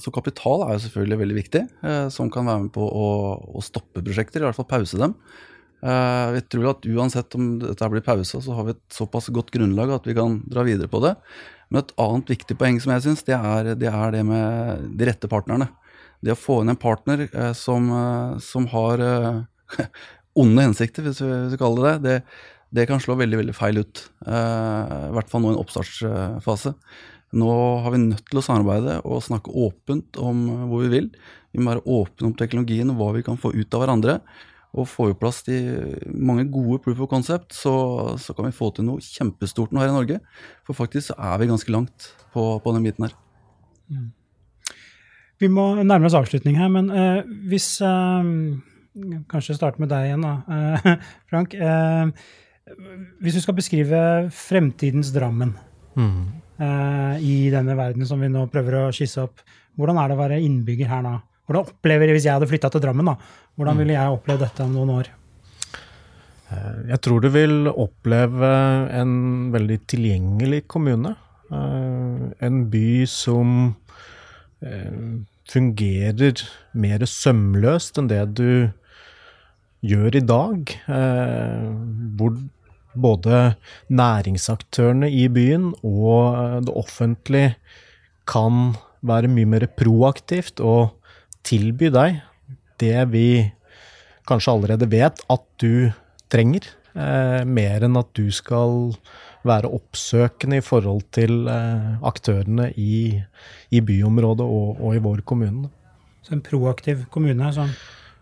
så 0.00 0.12
kapital 0.12 0.66
er 0.66 0.76
jo 0.76 0.84
selvfølgelig 0.86 1.20
veldig 1.20 1.36
viktig, 1.36 1.62
eh, 1.88 2.06
som 2.12 2.32
kan 2.32 2.48
være 2.48 2.66
med 2.66 2.74
på 2.74 2.84
å, 2.84 3.06
å, 3.56 3.64
stoppe 3.64 4.04
prosjekter, 4.04 4.42
i 4.42 4.48
hvert 4.48 4.58
fall 4.58 4.68
pause 4.68 5.00
dem. 5.00 5.14
Eh, 5.84 6.26
vi 6.36 6.42
tror 6.52 6.74
at 6.74 6.88
uansett 6.88 7.38
om 7.38 7.54
dette 7.60 7.88
blir 7.92 8.04
pausa, 8.04 8.40
så 8.44 8.56
har 8.56 8.68
vi 8.68 8.76
et 8.76 8.84
såpass 8.92 9.30
godt 9.32 9.52
grunnlag 9.52 9.94
at 9.96 10.08
vi 10.08 10.16
kan 10.16 10.42
dra 10.48 10.64
videre 10.64 10.92
på 10.92 11.00
det. 11.04 11.14
Men 11.72 11.84
et 11.84 11.96
annet 12.04 12.36
viktig 12.36 12.56
poeng 12.60 12.80
som 12.80 12.92
jeg 12.92 13.06
syns, 13.06 13.24
det, 13.24 13.40
det, 13.80 13.88
er 13.92 14.12
det 14.16 14.26
med 14.28 14.92
de 14.96 15.08
rette 15.08 15.28
partnerne 15.32 15.72
det 16.24 16.34
å 16.34 16.40
få 16.40 16.62
inn 16.62 16.72
en 16.72 16.80
partner 16.80 17.26
eh, 17.28 17.52
som, 17.58 17.88
eh, 17.92 18.36
som, 18.42 18.68
har 18.72 19.02
eh, 19.04 19.86
onde 20.40 20.68
hensikter, 20.68 21.06
hvis 21.06 21.22
vi, 21.22 21.30
hvis 21.30 21.56
vi 21.56 21.60
kaller 21.60 21.88
det 21.88 21.96
det, 22.04 22.18
det 22.74 22.86
kan 22.90 23.02
slå 23.02 23.14
veldig 23.20 23.38
veldig 23.38 23.52
feil 23.54 23.76
ut. 23.84 24.00
I 24.26 25.10
hvert 25.14 25.28
fall 25.30 25.44
nå 25.44 25.52
i 25.52 25.54
en 25.54 25.60
oppstartsfase. 25.60 26.72
Nå 27.38 27.50
har 27.84 27.94
vi 27.94 28.00
nødt 28.02 28.24
til 28.26 28.40
å 28.40 28.42
samarbeide 28.42 28.96
og 29.06 29.22
snakke 29.22 29.52
åpent 29.54 30.18
om 30.18 30.40
hvor 30.72 30.82
vi 30.82 30.90
vil. 30.90 31.06
Vi 31.54 31.62
må 31.62 31.70
være 31.70 31.84
åpne 31.86 32.32
om 32.32 32.34
teknologien 32.34 32.90
og 32.90 32.98
hva 32.98 33.12
vi 33.14 33.22
kan 33.28 33.38
få 33.38 33.52
ut 33.54 33.78
av 33.78 33.84
hverandre. 33.84 34.16
Og 34.74 34.90
får 34.90 35.12
vi 35.12 35.18
plass 35.20 35.38
til 35.46 35.70
mange 36.10 36.48
gode 36.50 36.80
proof 36.82 37.04
of 37.06 37.12
concept, 37.14 37.54
så, 37.54 37.76
så 38.18 38.34
kan 38.34 38.48
vi 38.48 38.58
få 38.58 38.72
til 38.74 38.88
noe 38.88 39.06
kjempestort 39.06 39.70
nå 39.70 39.84
her 39.84 39.92
i 39.92 39.94
Norge. 39.94 40.18
For 40.66 40.74
faktisk 40.74 41.12
så 41.12 41.18
er 41.30 41.38
vi 41.38 41.50
ganske 41.52 41.70
langt 41.70 42.10
på, 42.34 42.48
på 42.58 42.74
den 42.74 42.90
biten 42.90 43.06
her. 43.06 43.14
Mm. 43.86 44.10
Vi 45.42 45.50
må 45.50 45.66
nærme 45.82 46.08
oss 46.08 46.16
avslutning 46.16 46.56
her, 46.60 46.70
men 46.72 46.90
uh, 46.92 47.20
hvis 47.50 47.76
uh, 47.84 48.22
Kanskje 49.30 49.56
starte 49.58 49.82
med 49.82 49.90
deg 49.90 50.06
igjen, 50.06 50.22
da, 50.22 50.34
uh, 50.46 50.90
Frank. 51.30 51.56
hvis 53.20 53.34
du 53.34 53.40
skal 53.42 53.56
beskrive 53.58 53.98
fremtidens 54.32 55.10
Drammen 55.12 55.50
mm. 55.98 56.20
i 57.20 57.34
denne 57.52 57.74
verden 57.76 58.06
som 58.06 58.22
vi 58.22 58.30
nå 58.30 58.46
prøver 58.52 58.78
å 58.78 58.92
skisse 58.94 59.24
opp, 59.26 59.42
hvordan 59.74 59.98
er 59.98 60.08
det 60.08 60.16
å 60.16 60.20
være 60.22 60.38
innbygger 60.46 60.88
her 60.88 61.02
da? 61.04 61.16
Hvordan 61.44 61.74
opplever 61.74 62.14
Hvis 62.14 62.28
jeg 62.28 62.38
hadde 62.38 62.48
flytta 62.48 62.70
til 62.70 62.84
Drammen, 62.86 63.10
da, 63.10 63.18
hvordan 63.58 63.82
ville 63.82 63.98
jeg 63.98 64.14
opplevd 64.14 64.46
dette 64.46 64.64
om 64.64 64.78
noen 64.78 64.94
år? 64.94 65.10
Jeg 66.94 67.02
tror 67.02 67.20
du 67.20 67.28
vil 67.34 67.68
oppleve 67.68 68.54
en 68.94 69.14
veldig 69.52 69.80
tilgjengelig 69.90 70.64
kommune. 70.70 71.16
En 71.50 72.64
by 72.70 72.88
som 73.10 73.74
fungerer 75.50 76.40
mer 76.72 77.04
sømløst 77.08 77.98
enn 78.00 78.10
det 78.10 78.22
du 78.38 78.70
gjør 79.84 80.16
i 80.16 80.24
dag. 80.24 80.74
Eh, 80.88 81.70
hvor 82.16 82.36
både 82.94 83.40
næringsaktørene 83.90 85.10
i 85.10 85.26
byen 85.28 85.72
og 85.82 86.64
det 86.66 86.74
offentlige 86.74 87.56
kan 88.30 88.76
være 89.04 89.28
mye 89.28 89.50
mer 89.56 89.66
proaktivt 89.76 90.62
og 90.64 90.94
tilby 91.44 91.90
deg 91.92 92.22
det 92.80 93.02
vi 93.12 93.28
kanskje 94.28 94.54
allerede 94.54 94.88
vet 94.90 95.20
at 95.30 95.44
du 95.60 95.92
trenger, 96.32 96.64
eh, 96.96 97.44
mer 97.44 97.84
enn 97.84 97.98
at 98.00 98.08
du 98.16 98.30
skal 98.32 98.94
være 99.44 99.70
oppsøkende 99.76 100.60
i 100.60 100.64
forhold 100.64 101.02
til 101.14 101.48
eh, 101.50 101.90
aktørene 102.06 102.70
i, 102.80 103.20
i 103.70 103.82
byområdet 103.84 104.46
og, 104.46 104.80
og, 104.80 104.94
i 104.96 105.02
vår 105.04 105.24
kommune. 105.28 105.68
Så 106.24 106.36
en 106.36 106.44
proaktiv 106.44 107.04
kommune 107.12 107.50
som 107.52 107.70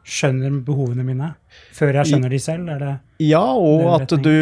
skjønner 0.03 0.57
behovene 0.67 1.05
mine 1.07 1.29
før 1.77 2.01
jeg 2.01 2.11
skjønner 2.11 2.33
de 2.33 2.41
selv? 2.43 2.71
Er 2.75 2.81
det 2.83 2.95
ja, 3.23 3.43
og 3.55 3.87
at 4.01 4.15
du 4.19 4.33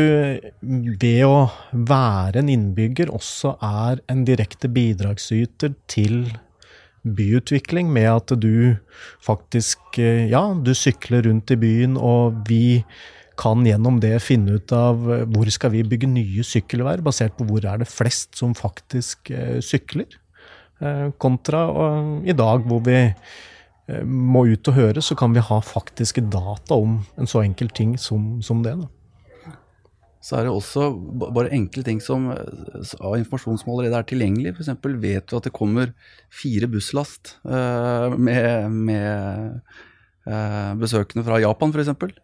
ved 1.03 1.25
å 1.27 1.51
være 1.73 2.40
en 2.40 2.53
innbygger 2.53 3.12
også 3.12 3.59
er 3.61 4.01
en 4.09 4.25
direkte 4.25 4.71
bidragsyter 4.73 5.75
til 5.90 6.23
byutvikling, 7.05 7.93
med 7.93 8.09
at 8.12 8.35
du 8.40 8.77
faktisk 9.25 9.99
eh, 9.99 10.29
Ja, 10.31 10.43
du 10.53 10.75
sykler 10.77 11.25
rundt 11.29 11.51
i 11.51 11.57
byen, 11.61 11.97
og 11.97 12.43
vi 12.49 12.85
kan 13.38 13.64
gjennom 13.66 14.01
det 14.03 14.16
finne 14.25 14.59
ut 14.59 14.73
av 14.75 15.05
eh, 15.12 15.27
hvor 15.31 15.51
skal 15.53 15.75
vi 15.75 15.85
bygge 15.87 16.09
nye 16.11 16.45
sykkelveier, 16.47 17.03
basert 17.05 17.37
på 17.38 17.47
hvor 17.49 17.66
er 17.66 17.83
det 17.83 17.90
flest 17.90 18.38
som 18.40 18.57
faktisk 18.57 19.33
eh, 19.35 19.61
sykler. 19.64 20.19
kontra, 20.81 21.11
kontra 21.21 21.59
i 22.25 22.33
dag, 22.33 22.62
hvor 22.64 22.81
vi 22.87 22.97
må 24.07 24.47
ut 24.47 24.69
og 24.71 24.75
høre, 24.75 25.03
så 25.03 25.16
kan 25.19 25.35
vi 25.35 25.43
ha 25.45 25.59
faktiske 25.61 26.23
data 26.31 26.79
om 26.79 27.03
en 27.19 27.29
så 27.29 27.43
enkel 27.43 27.69
ting 27.69 27.99
som, 27.99 28.38
som 28.40 28.62
det. 28.64 28.73
Da. 28.79 29.53
Så 30.25 30.38
er 30.38 30.47
det 30.47 30.55
også 30.55 30.87
bare 31.35 31.53
enkle 31.53 31.85
ting 31.85 32.01
som 32.01 32.31
av 32.31 33.16
informasjon 33.19 33.61
som 33.61 33.73
allerede 33.75 33.99
er 33.99 34.09
tilgjengelig. 34.09 34.55
F.eks. 34.55 34.73
vet 35.03 35.29
du 35.29 35.37
at 35.37 35.49
det 35.49 35.53
kommer 35.53 35.93
fire 36.33 36.71
busslast 36.71 37.35
med, 37.45 38.71
med 38.71 39.61
besøkende 40.81 41.27
fra 41.27 41.40
Japan, 41.43 41.75
f.eks. 41.75 42.16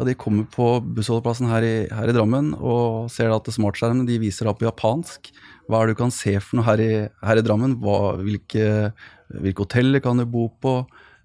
Ja, 0.00 0.06
De 0.08 0.14
kommer 0.16 0.46
på 0.48 0.66
bussholdeplassen 0.96 1.50
her 1.50 1.60
i, 1.60 1.74
her 1.92 2.08
i 2.08 2.12
Drammen 2.16 2.54
og 2.56 3.10
ser 3.12 3.34
at 3.34 3.50
smartskjermene 3.52 4.08
de 4.08 4.16
viser 4.22 4.48
da 4.48 4.54
på 4.56 4.64
japansk. 4.64 5.28
Hva 5.68 5.82
er 5.82 5.90
det 5.90 5.98
du 5.98 6.00
kan 6.00 6.14
se 6.14 6.32
for 6.40 6.56
noe 6.56 6.64
her 6.70 6.80
i, 6.80 6.92
her 7.20 7.36
i 7.36 7.44
Drammen? 7.44 7.76
Hva, 7.82 8.14
hvilke, 8.24 8.94
hvilke, 9.28 9.66
hoteller 9.66 10.00
kan 10.00 10.16
du 10.16 10.24
bo 10.24 10.46
på? 10.64 10.72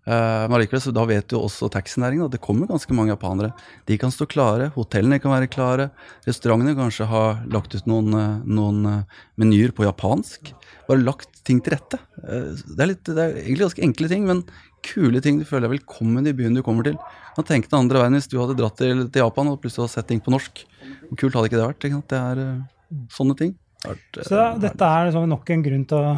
Eh, 0.03 0.43
men 0.51 0.59
likevel, 0.59 0.83
så 0.83 0.91
Da 0.91 1.07
vet 1.07 1.31
jo 1.31 1.45
også 1.47 1.71
taxinæringen 1.71 2.27
at 2.27 2.35
det 2.35 2.43
kommer 2.43 2.67
ganske 2.67 2.91
mange 2.93 3.15
japanere. 3.15 3.55
De 3.87 3.95
kan 3.97 4.11
stå 4.11 4.27
klare, 4.27 4.67
hotellene 4.75 5.21
kan 5.23 5.31
være 5.31 5.49
klare, 5.55 5.87
restaurantene 6.27 6.75
kanskje 6.75 7.07
har 7.07 7.45
lagt 7.47 7.79
ut 7.79 7.87
noen, 7.87 8.11
noen 8.43 8.85
eh, 8.91 9.19
menyer 9.39 9.71
på 9.71 9.87
japansk. 9.87 10.51
Bare 10.89 10.99
lagt 10.99 11.45
ting 11.47 11.63
til 11.63 11.77
rette. 11.77 12.03
Eh, 12.27 12.51
det 12.75 12.81
er, 12.83 12.91
litt, 12.91 13.07
det 13.07 13.23
er 13.23 13.39
egentlig 13.39 13.69
ganske 13.69 13.87
enkle 13.87 14.11
ting, 14.11 14.27
men 14.27 14.43
kule 14.85 15.21
ting 15.23 15.39
du 15.41 15.45
føler 15.47 15.67
deg 15.67 15.79
velkommen 15.79 16.29
i 16.29 16.33
byen 16.37 16.57
du 16.57 16.63
kommer 16.65 16.87
til. 16.87 16.97
Man 17.35 17.47
tenker 17.47 17.71
den 17.71 17.81
andre 17.81 18.03
veien 18.03 18.17
hvis 18.17 18.29
du 18.31 18.37
hadde 18.39 18.57
dratt 18.59 18.77
til, 18.79 19.05
til 19.09 19.23
Japan 19.23 19.51
og 19.51 19.59
plutselig 19.63 19.85
hadde 19.85 19.95
sett 19.97 20.09
ting 20.11 20.21
på 20.23 20.33
norsk. 20.33 20.63
Hvor 21.09 21.21
kult 21.23 21.37
hadde 21.37 21.51
ikke 21.51 21.59
det 21.59 21.67
vært? 21.67 21.89
Ikke 21.89 22.01
det 22.13 22.21
er 22.21 22.43
uh, 22.43 23.03
sånne 23.17 23.37
ting. 23.41 23.53
Vært, 23.85 24.07
uh, 24.21 24.23
Så 24.29 24.45
dette 24.63 24.93
er 24.93 25.09
liksom 25.09 25.27
nok 25.33 25.51
en 25.55 25.67
grunn 25.67 25.85
til 25.89 25.99
å 25.99 26.15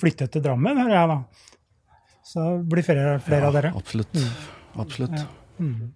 flytte 0.00 0.30
til 0.32 0.44
Drammen, 0.44 0.80
hører 0.84 0.96
jeg 0.96 1.12
da. 1.12 1.20
Så 2.28 2.48
blir 2.68 2.84
flere, 2.84 3.18
flere 3.24 3.46
ja, 3.46 3.52
av 3.52 3.56
dere. 3.56 3.76
Absolutt. 3.78 4.18
Mm. 4.18 4.82
Absolutt. 4.84 5.16
Ja. 5.16 5.28
Mm. 5.64 5.94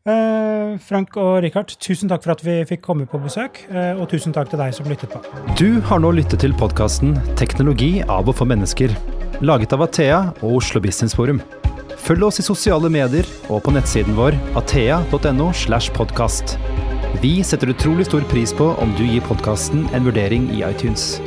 Uh, 0.00 0.78
Frank 0.80 1.16
og 1.20 1.42
Richard, 1.44 1.74
tusen 1.82 2.08
takk 2.08 2.24
for 2.24 2.32
at 2.32 2.44
vi 2.44 2.56
fikk 2.68 2.82
komme 2.86 3.04
på 3.10 3.20
besøk. 3.20 3.62
Uh, 3.68 4.00
og 4.00 4.08
tusen 4.12 4.32
takk 4.36 4.48
til 4.52 4.60
deg 4.60 4.72
som 4.76 4.88
lyttet 4.88 5.12
på. 5.12 5.20
Du 5.60 5.80
har 5.88 6.00
nå 6.00 6.12
lyttet 6.16 6.40
til 6.44 6.56
podkasten 6.56 7.16
'Teknologi 7.36 8.00
av 8.08 8.28
og 8.28 8.36
for 8.40 8.48
mennesker', 8.48 8.96
laget 9.40 9.72
av 9.72 9.84
Athea 9.86 10.20
og 10.40 10.60
Oslo 10.60 10.82
Business 10.82 11.16
Forum. 11.16 11.40
Følg 12.00 12.24
oss 12.26 12.40
i 12.40 12.46
sosiale 12.46 12.90
medier 12.92 13.28
og 13.48 13.64
på 13.66 13.74
nettsiden 13.74 14.16
vår 14.18 14.36
athea.no. 14.58 15.50
slash 15.52 15.92
podcast. 15.96 16.56
Vi 17.20 17.40
setter 17.44 17.72
utrolig 17.74 18.08
stor 18.08 18.24
pris 18.30 18.54
på 18.56 18.72
om 18.80 18.94
du 18.98 19.04
gir 19.04 19.24
podkasten 19.26 19.86
en 19.94 20.06
vurdering 20.08 20.48
i 20.54 20.64
iTunes. 20.66 21.18